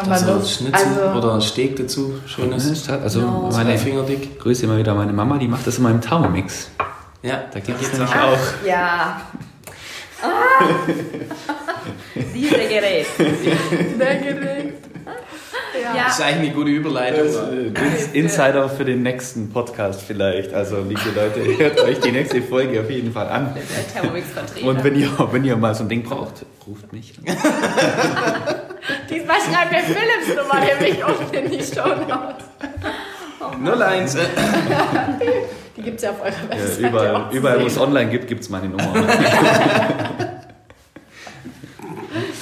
Also. 0.10 0.46
Schnitzel 0.46 0.86
Also- 1.04 1.18
oder 1.18 1.40
Steak 1.42 1.78
dazu. 1.78 2.16
Schönes. 2.26 2.90
also 2.90 3.22
No. 3.22 3.50
Meine 3.54 3.78
Finger 3.78 4.04
dick. 4.04 4.38
Grüße 4.40 4.68
mal 4.68 4.78
wieder 4.78 4.94
meine 4.94 5.14
Mama, 5.14 5.38
die 5.38 5.48
macht 5.48 5.66
das 5.66 5.78
immer 5.78 5.92
im 5.92 6.02
Thermomix. 6.02 6.70
Ja, 7.24 7.44
Da 7.54 7.60
gibt 7.62 7.82
es 7.82 7.94
nämlich 7.94 8.12
auch. 8.14 8.34
auch. 8.34 8.68
Ja. 8.68 9.22
Ah. 10.20 10.64
Diese 12.34 12.56
Gerät. 12.56 13.06
Sehr 13.16 14.16
geregt. 14.16 14.87
Ja. 15.84 15.96
Ja. 15.96 16.04
Das 16.06 16.20
ist 16.20 16.26
eigentlich 16.26 16.50
eine 16.50 16.58
gute 16.58 16.70
Überleitung. 16.72 17.28
Ins- 17.76 18.08
Insider 18.14 18.70
für 18.70 18.86
den 18.86 19.04
nächsten 19.04 19.52
Podcast 19.52 20.02
vielleicht. 20.02 20.54
Also, 20.54 20.78
liebe 20.82 21.02
Leute, 21.16 21.42
hört 21.58 21.80
euch 21.82 22.00
die 22.00 22.12
nächste 22.12 22.42
Folge 22.42 22.80
auf 22.82 22.90
jeden 22.90 23.12
Fall 23.14 23.28
an. 23.30 23.56
Und 24.64 24.84
wenn 24.84 24.96
ihr, 24.96 25.10
wenn 25.32 25.44
ihr 25.46 25.56
mal 25.58 25.76
so 25.76 25.84
ein 25.84 25.90
Ding 25.90 26.04
braucht, 26.04 26.46
ruft 26.68 26.92
mich. 26.94 27.14
an. 27.20 27.26
Diesmal 29.10 29.38
schreibt 29.42 29.72
der 29.74 29.80
Philips 29.84 30.36
Nummer 30.36 30.60
nämlich 30.60 31.04
unten 31.06 31.34
in 31.36 31.52
die 31.52 31.64
Show 31.64 31.88
Notes. 31.88 32.46
01. 33.64 34.16
äh, 34.16 34.20
Die 35.76 35.82
gibt 35.82 35.98
es 35.98 36.04
ja 36.04 36.12
auf 36.12 36.22
eurer 36.22 36.32
Ja, 36.32 36.50
Webseite. 36.64 36.88
überall, 36.88 37.26
überall 37.32 37.62
wo 37.62 37.66
es 37.68 37.78
online 37.80 38.10
gibt, 38.10 38.28
gibt 38.28 38.42
es 38.42 38.50
meine 38.50 38.68
Nummer. 38.68 38.94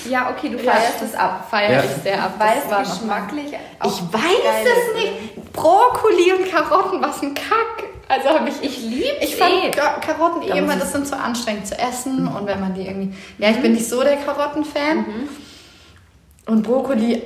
Ja, 0.09 0.29
okay, 0.29 0.49
du 0.49 0.57
feierst 0.59 1.01
es 1.03 1.15
ab. 1.15 1.47
Feiere 1.49 1.73
Ja. 1.73 1.83
ich 1.83 2.03
sehr 2.03 2.21
ab. 2.23 2.33
War 2.39 2.81
es 2.83 2.91
geschmacklich 2.91 3.47
Ich 3.53 3.57
auch 3.79 4.01
weiß 4.13 4.21
es 4.63 4.87
ist. 4.87 4.95
nicht. 4.95 5.53
Brokkoli 5.53 6.33
und 6.33 6.51
Karotten, 6.51 7.01
was 7.01 7.21
ein 7.21 7.33
Kack. 7.33 7.83
Also 8.07 8.29
habe 8.29 8.49
ich. 8.49 8.61
Ich 8.61 8.81
liebe 8.81 9.17
Ich 9.21 9.35
fand 9.35 9.51
eh. 9.63 9.71
Ka- 9.71 9.99
Karotten 9.99 10.43
eh 10.43 10.57
immer, 10.57 10.75
das 10.75 10.91
sind 10.91 11.07
so 11.07 11.15
anstrengend 11.15 11.65
zu 11.67 11.77
essen 11.79 12.27
und 12.27 12.45
wenn 12.45 12.59
man 12.59 12.73
die 12.75 12.85
irgendwie. 12.85 13.15
Ja, 13.39 13.49
ich 13.49 13.61
bin 13.61 13.73
nicht 13.73 13.87
so 13.89 14.03
der 14.03 14.17
Karottenfan. 14.17 15.05
Und 16.45 16.61
Brokkoli 16.63 17.21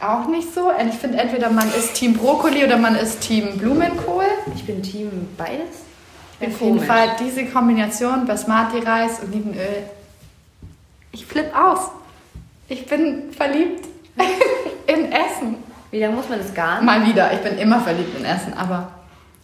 auch 0.00 0.28
nicht 0.28 0.54
so. 0.54 0.68
Und 0.70 0.88
ich 0.88 0.94
finde 0.94 1.18
entweder 1.18 1.50
man 1.50 1.68
isst 1.74 1.94
Team 1.94 2.14
Brokkoli 2.14 2.64
oder 2.64 2.76
man 2.76 2.94
isst 2.94 3.22
Team 3.22 3.58
Blumenkohl. 3.58 4.24
Ich 4.54 4.64
bin 4.64 4.82
Team 4.82 5.28
beides. 5.36 5.82
Ja, 6.40 6.48
Auf 6.48 6.60
jeden. 6.60 6.80
Fall 6.80 7.16
diese 7.18 7.46
Kombination 7.46 8.26
Basmati-Reis, 8.26 9.20
Olivenöl. 9.26 9.84
Ich 11.12 11.26
flipp 11.26 11.56
aus. 11.56 11.90
Ich 12.74 12.86
bin 12.86 13.32
verliebt 13.32 13.86
in 14.88 15.12
Essen. 15.12 15.62
Wie 15.92 16.00
lange 16.00 16.16
muss 16.16 16.28
man 16.28 16.40
das 16.40 16.52
garen? 16.52 16.84
Mal 16.84 17.06
wieder. 17.06 17.32
Ich 17.32 17.38
bin 17.38 17.56
immer 17.58 17.80
verliebt 17.80 18.18
in 18.18 18.24
Essen, 18.24 18.52
aber 18.58 18.88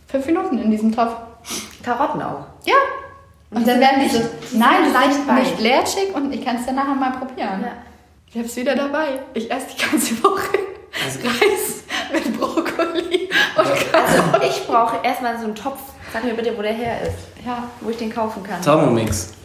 fünf 0.09 0.27
Minuten 0.27 0.59
in 0.59 0.69
diesem 0.69 0.91
Topf. 0.95 1.13
Karotten 1.85 2.21
auch. 2.23 2.45
Ja. 2.65 2.75
Und 3.53 3.61
Die 3.61 3.65
dann 3.67 3.79
werden 3.79 4.03
nicht- 4.03 4.15
die 4.15 4.19
sind 4.19 4.59
nein, 4.59 4.93
leicht 4.93 5.29
weich. 5.29 5.39
nicht 5.45 5.61
lätschig 5.61 6.13
und 6.15 6.33
ich 6.35 6.45
kann 6.45 6.57
es 6.57 6.67
ja 6.67 6.73
nachher 6.73 6.95
mal 6.97 7.13
probieren. 7.13 7.61
Ja. 7.63 7.73
Ich 8.33 8.37
hab's 8.37 8.57
wieder 8.57 8.75
dabei. 8.75 9.21
Ich 9.35 9.49
esse 9.49 9.67
die 9.77 9.81
ganze 9.91 10.23
Woche 10.25 10.59
Reis 11.25 11.85
mit 12.13 12.37
Brokkoli 12.39 13.29
und 13.57 13.65
Karotten. 13.65 14.35
Also 14.35 14.43
ich 14.43 14.67
brauche 14.67 14.97
erstmal 15.05 15.39
so 15.39 15.45
einen 15.45 15.55
Topf. 15.55 15.79
Sag 16.13 16.25
mir 16.25 16.35
bitte, 16.35 16.59
wo 16.59 16.63
der 16.63 16.73
her 16.73 17.01
ist. 17.03 17.47
Ja. 17.47 17.63
Wo 17.81 17.91
ich 17.91 17.97
den 17.97 18.13
kaufen 18.13 18.43
kann. 18.43 18.61
Thermomix. 18.61 19.33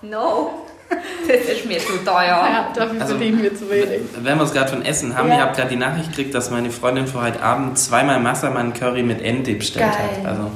No. 0.00 0.64
Das 1.28 1.40
ist 1.56 1.66
mir 1.66 1.78
zu 1.78 2.02
teuer. 2.04 2.14
ja, 2.26 2.72
dafür 2.74 3.00
Also- 3.02 3.14
verdienen 3.16 3.42
wir 3.42 3.54
zu 3.54 3.68
wenig. 3.68 4.00
Wenn 4.22 4.38
wir 4.38 4.44
es 4.44 4.52
gerade 4.52 4.70
von 4.70 4.82
Essen 4.82 5.14
haben, 5.16 5.28
Ja. 5.28 5.34
ich 5.34 5.40
habe 5.42 5.54
gerade 5.56 5.68
die 5.68 5.76
Nachricht 5.76 6.08
gekriegt, 6.10 6.34
dass 6.34 6.50
meine 6.50 6.70
Freundin 6.70 7.06
für 7.06 7.20
heute 7.20 7.42
Abend 7.42 7.78
zweimal 7.78 8.18
Massaman 8.20 8.72
Curry 8.72 9.02
mit 9.02 9.20
Ente 9.20 9.52
bestellt 9.54 9.90
Geil. 9.92 10.22
hat. 10.24 10.26
Also, 10.26 10.50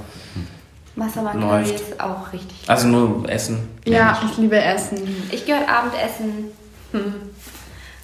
Massaman 0.96 1.40
Curry 1.40 1.74
ist 1.74 2.00
auch 2.00 2.32
richtig. 2.32 2.56
also 2.68 2.86
nur 2.88 3.28
Essen. 3.28 3.68
Ja, 3.84 4.18
ich 4.30 4.38
liebe 4.38 4.58
Essen. 4.58 4.98
Ich 5.30 5.44
gehe 5.44 5.56
heute 5.58 5.68
Abend 5.68 5.92
essen. 6.02 6.44
Hm. 6.92 7.14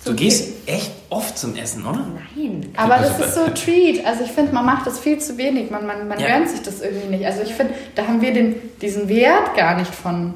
Du 0.04 0.14
gehst 0.14 0.52
echt 0.66 0.90
oft 1.10 1.36
zum 1.38 1.54
Essen, 1.56 1.84
oder? 1.84 2.06
Nein. 2.36 2.70
Aber 2.76 2.96
das 2.98 3.18
ist 3.18 3.34
so 3.34 3.42
ein 3.44 3.54
Treat. 3.54 4.06
Also 4.06 4.24
ich 4.24 4.30
finde, 4.30 4.52
man 4.54 4.64
macht 4.64 4.86
das 4.86 4.98
viel 4.98 5.18
zu 5.18 5.36
wenig. 5.36 5.70
Man, 5.70 5.86
man, 5.86 6.08
man 6.08 6.18
Ja. 6.18 6.28
gönnt 6.38 6.48
sich 6.48 6.62
das 6.62 6.80
irgendwie 6.80 7.08
nicht. 7.08 7.26
Also 7.26 7.42
ich 7.42 7.52
finde, 7.54 7.74
da 7.94 8.06
haben 8.06 8.22
wir 8.22 8.32
den, 8.32 8.54
diesen 8.80 9.08
Wert 9.08 9.54
gar 9.56 9.76
nicht 9.76 9.94
von, 9.94 10.34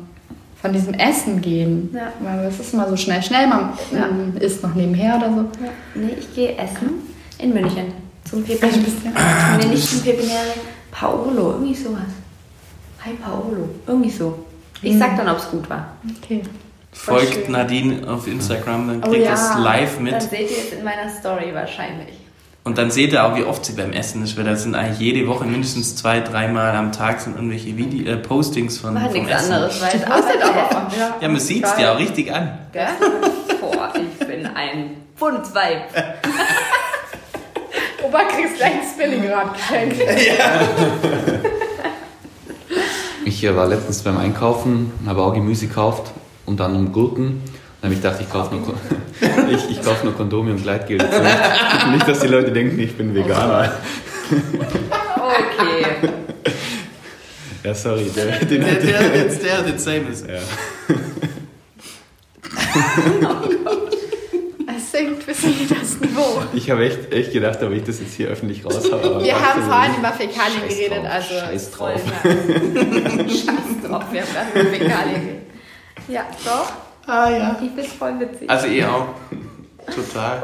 von 0.63 0.73
diesem 0.73 0.95
Essen 0.95 1.41
gehen. 1.43 1.91
Ja. 1.93 2.13
Weil 2.21 2.47
es 2.47 2.59
ist 2.61 2.73
immer 2.73 2.89
so 2.89 2.97
schnell, 2.97 3.23
schnell. 3.23 3.47
Man 3.49 3.73
Ja. 3.93 4.41
isst 4.41 4.63
noch 4.63 4.75
nebenher 4.75 5.17
oder 5.17 5.29
so. 5.31 5.41
Ja. 5.65 5.71
Nee, 5.97 6.13
ich 6.19 6.33
gehe 6.35 6.57
essen 6.57 6.91
in 7.39 7.53
München. 7.53 7.93
Zum 8.25 8.43
bist 8.45 8.63
ja- 8.63 9.59
Nee, 9.59 9.67
nicht 9.67 9.87
zum 9.89 10.01
Pepinere. 10.03 10.55
Paolo, 10.93 11.51
irgendwie 11.53 11.75
sowas. 11.75 12.03
Hi 13.05 13.15
Paolo. 13.15 13.69
Irgendwie 13.87 14.11
so. 14.11 14.45
Ich 14.81 14.97
sag 14.97 15.17
dann, 15.17 15.29
ob 15.29 15.39
es 15.39 15.51
gut 15.51 15.69
war. 15.69 15.97
Okay. 16.23 16.43
Folgt. 16.93 17.49
Nadine 17.49 18.07
auf 18.09 18.27
Instagram, 18.29 18.87
dann 18.89 19.03
Oh 19.05 19.11
kriegt 19.11 19.25
ja. 19.27 19.33
es 19.35 19.59
live 19.59 19.95
Dann 19.97 20.05
mit. 20.05 20.23
seht 20.23 20.51
ihr 20.51 20.59
es 20.59 20.73
in 20.79 20.85
meiner 20.85 21.09
Story 21.09 21.53
wahrscheinlich. 21.53 22.15
Und 22.65 22.79
dann 22.79 22.93
seht 22.93 23.13
ihr 23.13 23.25
auch, 23.25 23.35
wie 23.37 23.43
oft 23.45 23.65
sie 23.65 23.73
beim 23.73 23.93
Essen 23.93 24.23
ist, 24.23 24.37
weil 24.37 24.45
da 24.45 24.55
sind 24.55 24.77
eigentlich 24.77 25.01
jede 25.01 25.27
Woche 25.27 25.45
mindestens 25.45 25.97
zwei, 25.97 26.21
dreimal 26.21 26.77
am 26.77 26.93
Tag 26.93 27.21
sind 27.21 27.35
irgendwelche 27.35 27.77
Vide 27.77 28.09
äh, 28.09 28.17
Postings 28.17 28.79
von, 28.79 28.95
War 28.95 29.03
vom 29.11 29.15
nichts 29.15 29.31
Essen. 29.33 29.53
anderes, 29.53 29.81
weil 29.81 29.89
es 29.89 29.95
Ich 30.01 30.01
wusste 30.01 30.13
Arbeit 30.13 30.43
aber 30.45 30.71
ist. 30.71 30.77
auch, 30.77 30.97
ja. 30.97 31.17
Ja, 31.21 31.29
man 31.29 31.41
sieht 31.41 31.65
es 31.65 31.75
dir 31.75 31.93
auch 31.93 31.99
richtig 31.99 32.33
an. 32.33 32.59
Gell? 32.73 32.87
Boah, 33.61 33.93
ich 33.97 34.27
bin 34.27 34.47
ein 34.47 34.91
Buntsweib. 35.19 35.89
Opa 38.05 38.25
kriegst 38.25 38.57
gleich 38.59 38.75
ein 38.75 38.83
Spinningrad 38.95 39.55
geschenkt. 39.55 39.97
Ich 43.25 43.43
äh, 43.45 43.55
war 43.57 43.69
letztens 43.69 44.03
beim 44.03 44.19
Einkaufen, 44.19 44.91
habe 45.07 45.23
auch 45.23 45.33
Gemüse 45.33 45.69
gekauft, 45.69 46.11
unter 46.45 46.65
anderem 46.65 46.91
Gurken. 46.93 47.41
Dann 47.83 47.91
habe 47.91 47.95
ich 47.95 48.01
gedacht, 48.01 48.21
ich 48.21 48.31
kaufe 48.31 48.55
nur, 48.55 48.75
ich, 49.51 49.71
ich 49.71 49.83
kaufe 49.85 50.05
nur 50.07 50.15
Kondome 50.15 50.53
und 50.53 50.63
Gleitgel 50.63 50.99
dazu. 50.99 51.21
Nicht, 51.91 52.07
dass 52.07 52.21
die 52.21 52.29
Leute 52.29 52.53
denken, 52.53 52.79
ich 52.79 52.97
bin 52.97 53.13
Veganer. 53.13 53.73
Okay. 55.17 56.09
Ja, 57.65 57.75
sorry. 57.75 58.09
Der, 58.15 58.39
den, 58.39 58.61
Der, 58.61 58.75
der, 58.77 59.17
jetzt 59.17 59.43
der, 59.43 59.63
den 59.63 59.79
same 59.79 60.09
ist. 60.13 60.27
ja. 60.29 60.39
Es 64.75 64.91
sinkt 64.93 65.27
bis 65.27 65.43
in 65.45 65.69
das 65.69 66.01
Niveau. 66.01 66.43
Ich 66.55 66.71
habe 66.71 66.85
echt, 66.87 67.13
echt 67.13 67.33
gedacht, 67.33 67.63
ob 67.63 67.73
ich 67.73 67.83
das 67.83 67.99
jetzt 68.01 68.15
hier 68.15 68.29
öffentlich 68.29 68.65
raushabe. 68.65 69.23
Wir 69.23 69.35
haben 69.39 69.63
vorhin 69.63 69.95
über 69.99 70.13
Fäkalien 70.13 70.69
geredet, 70.69 71.05
also 71.05 71.35
Scheiß 71.35 71.69
Voll 71.69 71.95
drauf. 71.95 72.01
Scheiß 72.25 73.89
drauf, 73.89 74.05
wir 74.13 74.23
haben 74.23 74.29
gerade 74.33 74.61
über 74.61 74.71
Fäkalien 74.71 75.21
geredet. 75.21 75.43
Ja, 76.09 76.23
doch. 76.45 76.73
Ah 77.07 77.31
ja. 77.31 77.57
Ich 77.63 77.71
bin 77.75 77.85
voll 77.85 78.19
witzig. 78.21 78.49
Also 78.49 78.67
ihr 78.67 78.89
auch. 78.89 79.07
Total. 79.87 80.43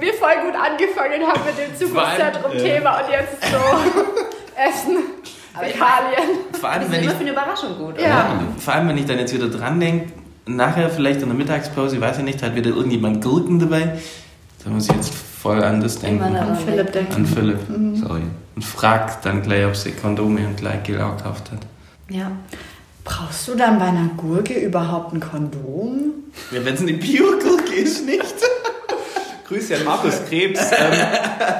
wir 0.00 0.14
voll 0.14 0.36
gut 0.44 0.54
angefangen 0.54 1.26
haben 1.26 1.40
mit 1.44 1.58
dem 1.58 1.76
Zukunftszentrum-Thema 1.76 3.00
und 3.00 3.10
jetzt 3.10 3.42
so 3.50 3.56
Essen, 4.56 4.98
Fäkalien. 5.58 6.38
Vor 6.52 6.60
das 6.60 6.64
allem, 6.64 6.82
ist 6.82 6.92
wenn 6.92 7.00
ich, 7.00 7.06
immer 7.06 7.14
für 7.14 7.20
eine 7.20 7.30
Überraschung 7.32 7.78
gut, 7.78 7.94
oder? 7.94 8.02
Ja. 8.02 8.40
vor 8.58 8.74
allem, 8.74 8.88
wenn 8.88 8.98
ich 8.98 9.06
dann 9.06 9.18
jetzt 9.18 9.34
wieder 9.34 9.48
dran 9.48 9.80
denke, 9.80 10.12
nachher 10.46 10.88
vielleicht 10.90 11.22
in 11.22 11.28
der 11.28 11.36
Mittagspause, 11.36 11.96
ich 11.96 12.00
weiß 12.00 12.18
ich 12.18 12.24
nicht, 12.24 12.42
hat 12.42 12.54
wieder 12.54 12.70
irgendjemand 12.70 13.22
Gurken 13.22 13.58
dabei. 13.58 13.98
Da 14.64 14.70
muss 14.70 14.88
ich 14.88 14.94
jetzt 14.94 15.12
voll 15.12 15.62
an 15.62 15.80
das 15.80 15.98
denken. 15.98 16.22
An 16.22 16.56
Philipp 16.56 16.92
denken. 16.92 17.14
An 17.14 17.26
Philipp. 17.26 17.58
Sorry. 17.94 18.22
Und 18.54 18.64
fragt 18.64 19.26
dann 19.26 19.42
gleich, 19.42 19.66
ob 19.66 19.76
sie 19.76 19.90
Kondome 19.92 20.46
und 20.46 20.56
Gleitgel 20.56 21.00
auch 21.02 21.16
gekauft 21.16 21.50
hat. 21.50 21.58
Ja. 22.08 22.30
Brauchst 23.04 23.46
du 23.48 23.54
dann 23.54 23.78
bei 23.78 23.84
einer 23.86 24.08
Gurke 24.16 24.54
überhaupt 24.54 25.12
ein 25.12 25.20
Kondom? 25.20 26.14
Ja, 26.50 26.64
wenn 26.64 26.74
es 26.74 26.80
eine 26.80 26.94
Bio-Gurke 26.94 27.74
ist, 27.74 28.06
nicht. 28.06 28.24
Grüße 29.48 29.76
an 29.76 29.84
Markus 29.84 30.20
Krebs. 30.28 30.60
Ähm, 30.76 30.92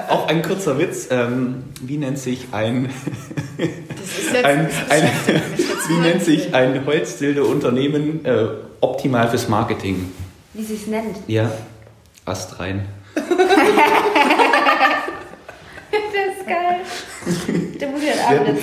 auch 0.08 0.26
ein 0.28 0.42
kurzer 0.42 0.78
Witz. 0.78 1.08
Ähm, 1.10 1.64
wie 1.82 1.98
nennt 1.98 2.18
sich 2.18 2.48
ein, 2.52 2.88
Das 3.58 3.66
ist 3.66 4.32
jetzt, 4.32 4.44
ein, 4.44 4.68
ein 4.88 5.02
jetzt 5.56 5.88
wie 5.88 5.94
nennt 5.94 6.24
sich 6.24 6.54
ein 6.54 6.84
Holzdilde-Unternehmen 6.86 8.24
äh, 8.24 8.46
optimal 8.80 9.28
fürs 9.28 9.48
Marketing? 9.48 10.10
Wie 10.54 10.64
sie 10.64 10.74
es 10.74 10.86
nennt. 10.86 11.16
Ja, 11.26 11.50
Ast 12.24 12.58
rein. 12.58 12.86
Das 13.14 13.24
ist 16.38 16.46
geil. 16.46 16.80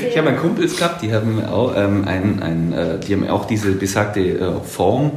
Ich 0.08 0.18
habe 0.18 0.30
einen 0.30 0.38
Kumpels 0.38 0.78
gehabt, 0.78 1.02
die 1.02 1.14
haben 1.14 1.44
auch 1.46 1.74
ähm, 1.76 2.08
ein, 2.08 2.42
ein, 2.42 2.74
äh, 2.74 3.00
die 3.00 3.14
haben 3.14 3.28
auch 3.30 3.46
diese 3.46 3.72
besagte 3.72 4.22
äh, 4.22 4.60
Form 4.62 5.12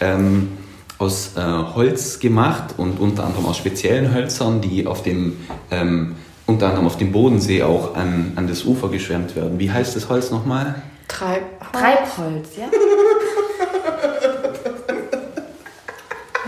ähm, 0.00 0.52
aus 0.98 1.32
äh, 1.36 1.40
Holz 1.40 2.18
gemacht 2.18 2.74
und 2.76 3.00
unter 3.00 3.24
anderem 3.24 3.46
aus 3.46 3.56
speziellen 3.56 4.14
Hölzern, 4.14 4.60
die 4.60 4.86
auf 4.86 5.02
dem 5.02 5.38
ähm, 5.70 6.16
unter 6.46 6.66
anderem 6.66 6.86
auf 6.86 6.96
dem 6.96 7.12
Bodensee 7.12 7.62
auch 7.62 7.94
an, 7.94 8.32
an 8.36 8.48
das 8.48 8.64
Ufer 8.64 8.88
geschwemmt 8.88 9.36
werden. 9.36 9.58
Wie 9.58 9.70
heißt 9.70 9.94
das 9.94 10.08
Holz 10.08 10.30
nochmal? 10.30 10.82
Treib 11.06 11.42
Treibholz, 11.72 12.56
ja? 12.56 12.68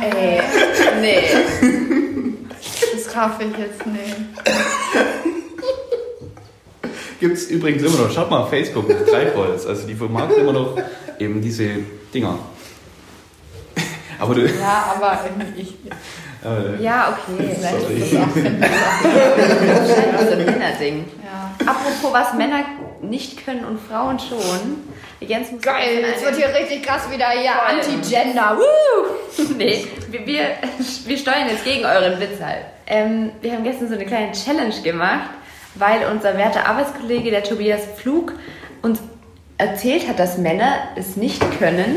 Ey, 0.01 0.41
nee. 1.01 1.23
Das 2.93 3.12
kaufe 3.12 3.45
ich 3.45 3.59
jetzt 3.59 3.87
nicht. 3.87 4.17
Gibt 7.22 7.37
es 7.37 7.50
übrigens 7.50 7.85
immer 7.85 7.98
noch. 8.04 8.11
Schaut 8.11 8.28
mal 8.32 8.40
auf 8.40 8.50
Facebook 8.50 8.88
mit 8.88 9.06
Treibholz. 9.06 9.64
Also 9.64 9.87
die 9.87 9.94
vermarkten 9.94 10.40
immer 10.40 10.52
noch 10.52 10.76
eben 11.20 11.40
diese 11.40 11.68
Dinger. 12.12 12.37
Aber 14.18 14.35
du. 14.35 14.40
Ja, 14.44 14.96
aber 14.96 15.20
irgendwie 15.24 15.62
ich. 15.62 15.74
Äh, 16.44 16.82
Ja, 16.82 17.16
okay. 17.16 17.54
Sorry. 17.61 18.00
Das 18.00 18.20
auch 18.20 18.32
finden. 18.32 18.61
Wahrscheinlich 18.61 20.20
so 20.20 20.32
ein 20.32 20.44
Männerding. 20.46 21.04
Ja. 21.24 21.54
Apropos, 21.64 22.12
was 22.12 22.35
Männer 22.35 22.64
nicht 23.02 23.44
können 23.44 23.66
und 23.66 23.78
Frauen 23.80 24.18
schon. 24.18 24.82
Jens 25.20 25.52
muss 25.52 25.62
Geil, 25.62 26.00
jetzt 26.00 26.22
jetzt 26.22 26.24
wird 26.24 26.37
hier 26.44 26.61
richtig 26.61 26.82
krass 26.82 27.08
wieder 27.08 27.30
hier 27.30 27.52
Voll. 27.52 27.94
Anti-Gender. 28.00 28.58
Nee, 29.56 29.87
wir, 30.11 30.26
wir, 30.26 30.44
wir 31.06 31.16
steuern 31.16 31.48
jetzt 31.48 31.64
gegen 31.64 31.85
euren 31.85 32.18
Witz 32.20 32.40
halt. 32.42 32.64
Ähm, 32.87 33.30
wir 33.40 33.52
haben 33.52 33.62
gestern 33.62 33.88
so 33.88 33.94
eine 33.94 34.04
kleine 34.04 34.32
Challenge 34.32 34.74
gemacht, 34.82 35.30
weil 35.74 36.00
unser 36.11 36.37
werter 36.37 36.66
Arbeitskollege, 36.66 37.30
der 37.30 37.42
Tobias 37.42 37.80
Pflug, 37.96 38.32
uns 38.82 39.00
erzählt 39.58 40.08
hat, 40.08 40.18
dass 40.18 40.38
Männer 40.38 40.72
es 40.96 41.16
nicht 41.16 41.40
können, 41.58 41.96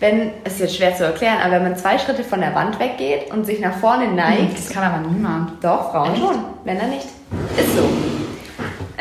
wenn, 0.00 0.30
es 0.44 0.54
ist 0.54 0.60
jetzt 0.60 0.76
schwer 0.76 0.94
zu 0.96 1.04
erklären, 1.04 1.38
aber 1.42 1.54
wenn 1.56 1.62
man 1.64 1.76
zwei 1.76 1.98
Schritte 1.98 2.22
von 2.22 2.40
der 2.40 2.54
Wand 2.54 2.78
weggeht 2.78 3.32
und 3.32 3.44
sich 3.44 3.58
nach 3.60 3.76
vorne 3.78 4.08
neigt, 4.08 4.56
Das 4.56 4.70
kann 4.70 4.84
aber 4.84 5.06
niemand. 5.08 5.62
doch, 5.62 5.90
Frauen 5.90 6.16
schon, 6.16 6.36
Männer 6.64 6.86
nicht. 6.86 7.06
Ist 7.56 7.76
so. 7.76 7.88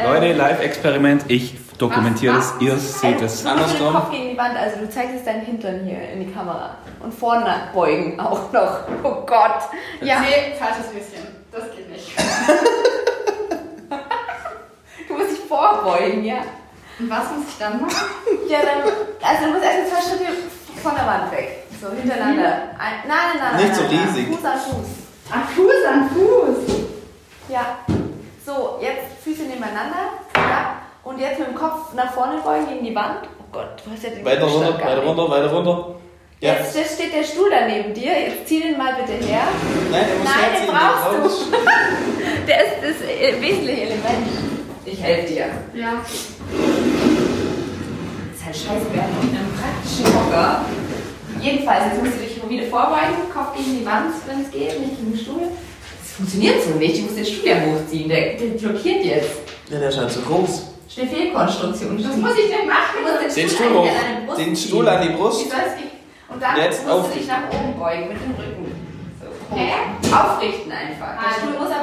Leute, 0.04 0.34
Live-Experiment, 0.34 1.26
ich 1.28 1.56
dokumentiere 1.78 2.36
das, 2.36 2.54
ihr 2.60 2.76
seht 2.78 3.22
es. 3.22 3.46
Andersrum. 3.46 3.94
Kopf 3.94 4.12
gegen 4.12 4.30
die 4.32 4.38
Wand, 4.38 4.56
also 4.58 4.80
du 4.80 4.90
zeigst 4.90 5.14
jetzt 5.16 5.28
deinen 5.28 5.42
Hintern 5.46 5.82
hier 5.86 5.98
in 6.14 6.20
die 6.26 6.32
Kamera. 6.32 6.78
Und 7.00 7.14
vorne 7.14 7.46
beugen 7.74 8.20
auch 8.20 8.52
noch. 8.52 8.80
Oh 9.04 9.24
Gott. 9.26 9.62
Ja, 10.02 10.20
Nee, 10.22 10.56
falsches 10.58 10.88
Höschen. 10.92 11.28
Das 11.52 11.64
geht 11.76 11.92
nicht. 11.92 12.12
vorbeugen, 15.48 16.24
ja. 16.24 16.38
Und 17.00 17.10
was 17.10 17.24
muss 17.36 17.46
ich 17.50 17.58
dann 17.60 17.82
machen? 17.82 17.96
Ja, 18.50 18.60
dann, 18.62 18.82
also 19.22 19.46
du 19.46 19.52
musst 19.52 19.64
erst 19.66 19.92
zwei 19.92 20.02
Schritte 20.10 20.32
von 20.82 20.96
der 20.96 21.06
Wand 21.06 21.32
weg. 21.32 21.64
So, 21.82 21.90
hintereinander. 21.92 22.72
Ein, 22.80 23.04
nein, 23.08 23.18
nein, 23.38 23.52
nein. 23.54 23.62
Nicht 23.62 23.76
so 23.76 23.82
nein, 23.84 23.92
riesig. 24.08 24.28
Fuß 24.28 24.46
an 24.46 24.58
Fuß. 24.60 24.88
Ach, 25.32 25.50
Fuß 25.50 25.86
an 25.92 26.10
Fuß. 26.10 26.76
Ja. 27.50 27.78
So, 28.46 28.80
jetzt 28.82 29.22
Füße 29.24 29.44
nebeneinander. 29.44 30.16
Ja. 30.36 30.78
Und 31.04 31.20
jetzt 31.20 31.40
mit 31.40 31.50
dem 31.50 31.56
Kopf 31.56 31.94
nach 31.94 32.12
vorne 32.14 32.38
beugen 32.42 32.68
gegen 32.70 32.86
die 32.86 32.96
Wand. 32.96 33.28
Oh 33.40 33.46
Gott, 33.52 33.82
du 33.86 33.92
hast 33.92 34.04
ja 34.04 34.10
den 34.12 34.24
Weiter 34.26 34.46
runter, 34.46 34.74
weiter 34.80 35.04
runter, 35.04 35.30
weiter 35.30 35.52
runter. 35.54 35.96
Ja. 36.40 36.54
Jetzt 36.54 36.72
steht- 36.72 36.88
steht 36.92 37.14
der 37.14 37.24
Stuhl 37.24 37.50
da 37.50 37.66
neben 37.68 37.94
dir. 37.94 38.12
Jetzt 38.20 38.48
zieh 38.48 38.62
den 38.62 38.78
mal 38.78 38.94
bitte 38.96 39.14
her. 39.26 39.42
Nein, 39.92 40.06
muss 40.20 40.30
Nein, 40.30 40.62
den 40.62 40.74
brauchst 40.74 41.42
du. 41.52 41.52
Der 42.48 42.64
ist 42.64 42.76
das 42.82 43.08
äh, 43.10 43.42
wesentliche 43.42 43.82
Element. 43.82 44.28
Ich 44.90 45.02
helfe 45.04 45.34
dir. 45.34 45.46
Ja. 45.74 46.02
ist 48.34 48.46
halt 48.46 48.56
scheiße, 48.56 48.86
wir 48.94 49.02
haben 49.04 49.12
einen 49.20 49.52
praktischen 49.60 50.06
Hocker. 50.16 50.62
Jedenfalls, 51.42 51.84
jetzt 51.92 52.02
musst 52.04 52.16
du 52.16 52.20
dich 52.24 52.50
wieder 52.50 52.68
vorbeugen, 52.70 53.28
Kopf 53.34 53.54
gegen 53.58 53.80
die 53.80 53.86
Wand, 53.86 54.14
wenn 54.26 54.42
es 54.46 54.50
geht, 54.52 54.80
nicht 54.80 54.98
gegen 54.98 55.12
den 55.12 55.20
Stuhl. 55.20 55.42
Das 56.00 56.12
funktioniert 56.16 56.64
so 56.64 56.70
nicht, 56.80 56.98
du 56.98 57.02
musst 57.04 57.18
den 57.18 57.26
Stuhl 57.26 57.48
ja 57.50 57.56
hochziehen, 57.66 58.08
der, 58.08 58.38
der 58.38 58.46
blockiert 58.58 59.04
jetzt. 59.04 59.38
Ja, 59.70 59.80
der 59.80 59.90
ist 59.90 59.98
halt 59.98 60.12
zu 60.12 60.22
groß. 60.22 60.68
Schnell 60.90 61.08
Fehlkonstruktion. 61.08 61.98
Was 62.00 62.16
muss 62.16 62.38
ich 62.40 62.50
denn 62.50 62.66
machen? 62.68 62.96
Du 63.04 63.12
musst 63.26 63.38
Den 63.38 63.50
Stuhl 63.50 63.74
hoch. 63.74 63.88
Den 64.38 64.56
ziehen. 64.56 64.70
Stuhl 64.70 64.88
an 64.88 65.02
die 65.06 65.10
Brust. 65.18 65.46
Wie 65.46 65.50
soll 65.50 65.60
es 65.68 65.76
gehen? 65.76 65.92
Und 66.30 66.42
dann 66.42 66.56
Jetzt 66.58 66.88
musst 66.88 67.12
du 67.14 67.20
dich 67.20 67.28
nach 67.28 67.44
oben 67.52 67.78
beugen 67.78 68.08
mit 68.08 68.18
dem 68.24 68.32
Rücken. 68.40 68.72
So. 69.20 69.56
Hä? 69.56 69.68
Aufrichten 70.16 70.72
einfach. 70.72 71.12
Der 71.20 71.28
Also. 71.28 71.40
Stuhl 71.44 71.60
muss. 71.60 71.77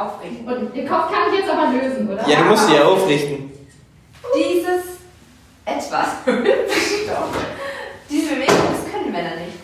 Aufrichten. 0.00 0.46
Und 0.48 0.74
den 0.76 0.88
Kopf 0.88 1.10
kann 1.12 1.32
ich 1.32 1.40
jetzt 1.40 1.50
aber 1.50 1.70
lösen, 1.72 2.08
oder? 2.10 2.28
Ja, 2.28 2.38
du 2.38 2.44
musst 2.44 2.66
sie 2.68 2.74
ja 2.74 2.84
aufrichten. 2.84 3.50
Dieses 4.34 4.84
etwas. 5.64 6.08
Doch. 6.26 7.28
Diese 8.08 8.34
Bewegung, 8.34 8.56
das 8.72 8.92
können 8.92 9.12
Männer 9.12 9.36
nicht. 9.36 9.58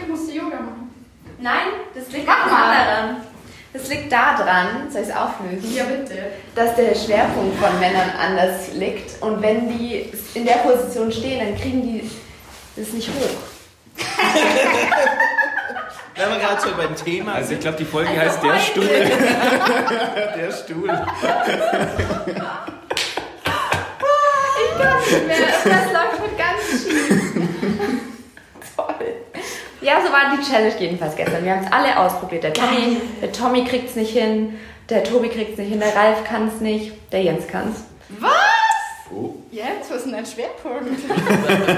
Ich 0.00 0.08
musste 0.08 0.32
Yoga 0.32 0.56
machen. 0.56 0.90
Nein, 1.38 1.66
das 1.94 2.10
liegt 2.12 2.28
anderen. 2.28 3.16
Das 3.72 3.88
liegt 3.88 4.10
daran, 4.10 4.90
soll 4.90 5.02
ich 5.02 5.08
es 5.08 5.14
auflösen, 5.14 5.72
Ja, 5.76 5.84
bitte. 5.84 6.14
dass 6.56 6.74
der 6.74 6.92
Schwerpunkt 6.92 7.56
von 7.56 7.78
Männern 7.78 8.10
anders 8.20 8.72
liegt. 8.74 9.22
Und 9.22 9.40
wenn 9.42 9.68
die 9.68 10.10
in 10.34 10.44
der 10.44 10.54
Position 10.54 11.12
stehen, 11.12 11.38
dann 11.38 11.56
kriegen 11.56 11.82
die 11.82 12.10
das 12.76 12.92
nicht 12.92 13.08
hoch. 13.08 13.96
Wenn 16.20 16.30
wir 16.32 16.38
gerade 16.38 16.60
so 16.60 16.68
beim 16.76 16.94
Thema 16.94 17.34
Also 17.36 17.54
ich 17.54 17.60
glaube, 17.60 17.78
die 17.78 17.84
Folge 17.84 18.10
Also 18.10 18.20
heißt 18.20 18.42
Der 18.42 18.52
heute- 18.52 18.62
Stuhl. 18.62 18.86
Der 20.36 20.52
Stuhl. 20.52 20.90
Ich 24.58 24.78
kann 24.82 24.98
nicht 24.98 25.26
mehr. 25.26 25.36
Das 25.64 25.84
läuft 25.92 26.20
mit 26.22 26.38
ganz 26.38 26.60
schief. 26.84 27.22
Toll. 28.76 29.06
Ja, 29.80 30.00
so 30.06 30.12
war 30.12 30.36
die 30.36 30.42
Challenge 30.46 30.74
jedenfalls 30.78 31.16
gestern. 31.16 31.44
Wir 31.44 31.52
haben 31.56 31.64
es 31.64 31.72
alle 31.72 31.98
ausprobiert. 31.98 32.44
Der 32.44 32.52
Tommy, 32.52 32.98
der 33.22 33.32
Tommy 33.32 33.64
kriegt 33.64 33.88
es 33.90 33.96
nicht 33.96 34.10
hin, 34.12 34.58
der 34.90 35.04
Tobi 35.04 35.28
kriegt 35.30 35.52
es 35.52 35.58
nicht 35.58 35.70
hin, 35.70 35.80
der 35.80 35.94
Ralf 35.96 36.24
kann 36.24 36.48
es 36.48 36.60
nicht, 36.60 36.92
der 37.12 37.22
Jens 37.22 37.46
kann 37.48 37.72
es. 37.74 37.84
Was? 38.20 38.30
Oh. 39.12 39.34
Jetzt? 39.50 39.88
Was 39.90 39.96
ist 39.98 40.04
denn 40.06 40.12
dein 40.12 40.26
Schwerpunkt? 40.26 41.08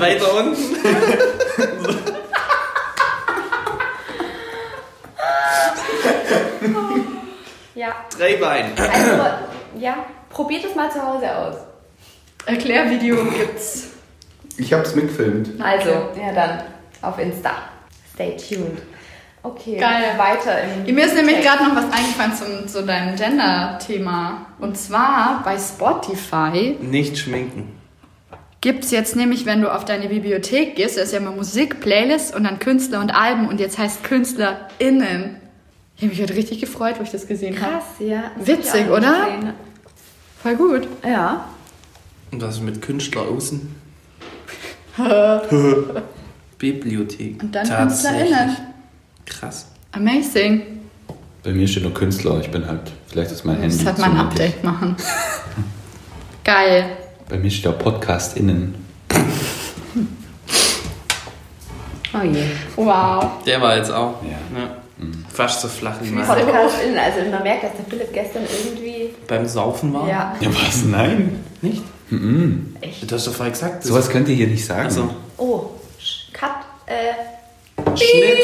Weiter 0.01 0.35
unten. 0.35 0.77
Ja, 7.75 7.95
Drei 8.17 8.37
Beine. 8.37 8.69
also, 8.77 9.23
ja, 9.79 10.05
probiert 10.29 10.63
es 10.65 10.75
mal 10.75 10.91
zu 10.91 11.03
Hause 11.03 11.35
aus. 11.35 11.55
Erklärvideo 12.45 13.25
gibt's. 13.25 13.89
Ich 14.59 14.73
habe 14.75 14.83
es 14.83 14.95
mitgefilmt. 14.95 15.59
Also, 15.59 15.89
ja 15.89 16.33
dann, 16.35 16.63
auf 17.01 17.19
Insta. 17.19 17.53
Stay 18.15 18.37
tuned. 18.37 18.83
Okay, 19.43 19.79
Geil. 19.79 20.05
weiter 20.19 20.59
im 20.87 20.95
Mir 20.95 21.07
ist 21.07 21.15
nämlich 21.17 21.41
gerade 21.41 21.65
noch 21.65 21.75
was 21.75 21.85
eingefallen 21.87 22.35
zum, 22.35 22.69
zu 22.69 22.85
deinem 22.85 23.17
Gender-Thema. 23.17 24.47
Und 24.61 24.77
zwar 24.77 25.41
bei 25.43 25.57
Spotify 25.59 26.77
Nicht 26.81 27.19
schminken. 27.19 27.73
gibt 28.61 28.85
es 28.85 28.91
jetzt 28.93 29.17
nämlich, 29.17 29.47
wenn 29.47 29.63
du 29.63 29.75
auf 29.75 29.85
deine 29.85 30.09
Bibliothek 30.09 30.77
gehst, 30.77 30.97
da 30.99 31.03
ist 31.03 31.13
ja 31.13 31.19
immer 31.19 31.33
Musik, 31.33 31.81
Playlist 31.81 32.37
und 32.37 32.45
dann 32.45 32.59
Künstler 32.61 33.01
und 33.01 33.11
Alben 33.11 33.49
und 33.49 33.59
jetzt 33.59 33.79
heißt 33.79 34.05
KünstlerInnen. 34.05 35.39
Ich 36.03 36.09
habe 36.09 36.17
mich 36.17 36.23
heute 36.29 36.37
richtig 36.37 36.59
gefreut, 36.59 36.97
wo 36.99 37.05
ich 37.05 37.13
das 37.13 37.29
gesehen 37.29 37.61
habe. 37.63 37.75
Krass, 37.75 37.85
ja. 38.01 38.33
Das 38.37 38.49
Witzig, 38.49 38.87
hab 38.87 38.91
auch 38.91 38.99
nicht 38.99 39.09
oder? 39.09 39.25
gesehen. 39.37 39.53
Voll 40.43 40.57
gut. 40.57 40.89
Ja. 41.05 41.45
Und 42.33 42.43
was 42.43 42.57
ist 42.57 42.63
mit 42.65 42.83
Künstler 42.83 43.23
außen? 43.23 43.73
Bibliothek. 46.59 47.41
Und 47.41 47.55
dann. 47.55 47.69
KünstlerInnen. 47.69 48.57
Krass. 49.27 49.69
Amazing. 49.93 50.81
Bei 51.45 51.53
mir 51.53 51.69
steht 51.69 51.85
nur 51.85 51.95
Künstler. 51.95 52.41
Ich 52.41 52.51
bin 52.51 52.67
halt, 52.67 52.91
vielleicht 53.07 53.31
ist 53.31 53.45
mein 53.45 53.61
Handy. 53.61 53.77
Das 53.77 53.87
hat 53.87 53.99
man 53.99 54.11
ein. 54.11 54.27
Update 54.27 54.65
machen. 54.65 54.97
Geil. 56.43 56.97
Bei 57.29 57.39
mir 57.39 57.49
steht 57.49 57.69
auch 57.69 57.79
Podcast 57.79 58.37
innen. 58.37 58.75
Oh 62.13 62.25
je. 62.25 62.43
Wow. 62.75 63.45
Der 63.47 63.61
war 63.61 63.77
jetzt 63.77 63.93
auch. 63.93 64.21
Ja. 64.25 64.31
Ja. 64.61 64.77
Fast 65.33 65.61
so 65.61 65.69
flach 65.69 65.97
wie 66.03 66.11
mein. 66.11 66.27
Podcast 66.27 66.77
in, 66.87 66.97
also 66.99 67.21
man 67.31 67.43
merkt, 67.43 67.65
dass 67.65 67.73
der 67.77 67.85
Philipp 67.89 68.13
gestern 68.13 68.43
irgendwie. 68.43 69.11
Beim 69.27 69.47
Saufen 69.47 69.93
war? 69.95 70.09
Ja, 70.09 70.37
Ja, 70.41 70.49
was? 70.55 70.85
Nein. 70.85 71.45
Nicht? 71.61 71.83
Mhm. 72.11 72.77
echt. 72.81 73.11
Du 73.11 73.15
hast 73.15 73.27
doch 73.27 73.33
vorher 73.33 73.53
gesagt. 73.53 73.85
Sowas 73.85 74.09
könnt 74.11 74.29
ihr 74.29 74.35
hier 74.35 74.49
nicht 74.49 74.65
sagen. 74.65 74.85
Also, 74.85 75.09
Oh, 75.39 75.71
Cut. 76.33 76.51
Äh, 76.87 77.13
Schnitt. 77.97 78.39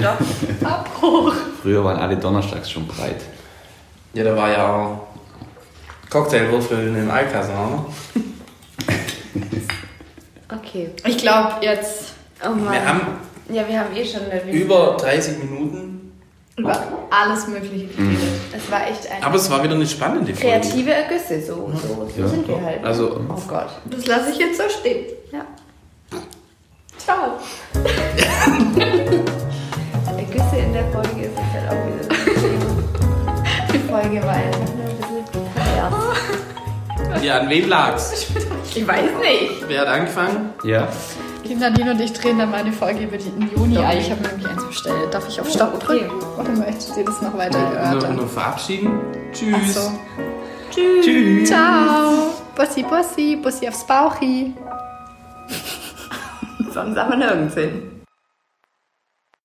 ja, 0.00 0.16
doch. 0.62 0.68
Abbruch. 0.68 1.34
Früher 1.62 1.84
waren 1.84 1.98
alle 1.98 2.16
donnerstags 2.16 2.70
schon 2.70 2.86
breit. 2.86 3.20
Ja, 4.14 4.24
da 4.24 4.34
war 4.36 4.50
ja 4.50 4.66
auch 4.74 5.00
Cocktailwürfel 6.10 6.88
im 6.96 7.10
Alcazar, 7.10 7.70
ne? 7.70 7.84
Okay. 10.52 10.90
Ich 11.04 11.18
glaube 11.18 11.54
jetzt 11.62 12.12
Oh 12.44 12.50
Mann. 12.50 12.72
Wir 12.72 12.84
haben 12.86 13.00
ja, 13.48 13.66
wir 13.68 13.80
haben 13.80 13.96
eh 13.96 14.04
schon 14.04 14.20
eine 14.30 14.52
über 14.52 14.96
30 15.00 15.38
Minuten, 15.38 16.12
über 16.56 16.78
alles 17.10 17.46
Mögliche 17.48 17.86
geredet. 17.86 18.18
Es 18.56 18.70
war 18.70 18.86
echt 18.88 19.10
ein. 19.10 19.22
aber 19.22 19.36
es 19.36 19.50
war 19.50 19.62
wieder 19.62 19.74
eine 19.74 19.86
spannende 19.86 20.34
Folge. 20.34 20.60
kreative 20.60 20.92
Ergüsse, 20.92 21.40
so, 21.42 21.70
so, 21.74 22.08
so 22.14 22.20
Ja. 22.22 22.28
sind 22.28 22.46
wir 22.48 22.60
halt. 22.62 22.84
Also, 22.84 23.20
oh 23.28 23.42
Gott. 23.48 23.68
Das 23.90 24.06
lasse 24.06 24.30
ich 24.30 24.38
jetzt 24.38 24.56
so 24.58 24.64
stehen. 24.68 25.06
Ja. 25.32 25.44
Ciao. 26.98 27.38
Ergüsse 30.16 30.56
in 30.56 30.72
der 30.72 30.84
Folge 30.92 31.22
ist 31.22 31.32
es 31.34 31.52
halt 31.52 31.68
auch 31.70 31.86
wieder. 31.86 32.08
Die 33.72 33.78
Folge 33.78 34.22
war 34.26 34.34
einfach 34.34 34.74
nur 34.74 34.86
ein 34.86 34.96
bisschen 34.96 35.24
pervers. 35.54 36.18
ja, 37.22 37.38
an 37.40 37.48
wem 37.50 37.68
lag's? 37.68 38.26
Ich 38.74 38.86
weiß 38.86 39.10
nicht. 39.22 39.68
Wer 39.68 39.80
hat 39.82 39.88
angefangen? 39.88 40.50
Ja. 40.64 40.88
Die 41.48 41.54
Nadine 41.54 41.92
und 41.92 42.00
ich 42.00 42.12
drehen 42.12 42.38
dann 42.38 42.50
mal 42.50 42.58
eine 42.60 42.72
Folge 42.72 43.04
über 43.04 43.16
den 43.16 43.48
Juni. 43.56 43.78
Ah, 43.78 43.92
ich 43.94 44.10
habe 44.10 44.20
mir 44.22 44.28
nämlich 44.28 44.48
eins 44.48 44.64
bestellt. 44.66 45.12
Darf 45.14 45.28
ich 45.28 45.40
auf 45.40 45.48
Stopp 45.48 45.70
Oh, 45.74 45.76
okay. 45.76 46.00
drücken? 46.00 46.40
Oder 46.40 46.50
möchtest 46.50 46.96
du 46.96 47.04
das 47.04 47.22
noch 47.22 47.36
weiter 47.36 47.58
Nur, 47.58 47.68
erörtern? 47.78 48.16
nur 48.16 48.28
verabschieden. 48.28 49.00
Ach 49.00 49.32
Tschüss. 49.32 49.74
so. 49.74 49.92
Tschüss. 50.70 51.48
Ciao. 51.48 52.30
Bussi, 52.56 52.82
Bussi, 52.82 53.36
Bussi 53.36 53.68
aufs 53.68 53.86
Bauchi. 53.86 54.54
Sonst 56.72 56.96
aber 56.98 57.16
nirgends 57.16 57.54
hin. 57.54 57.95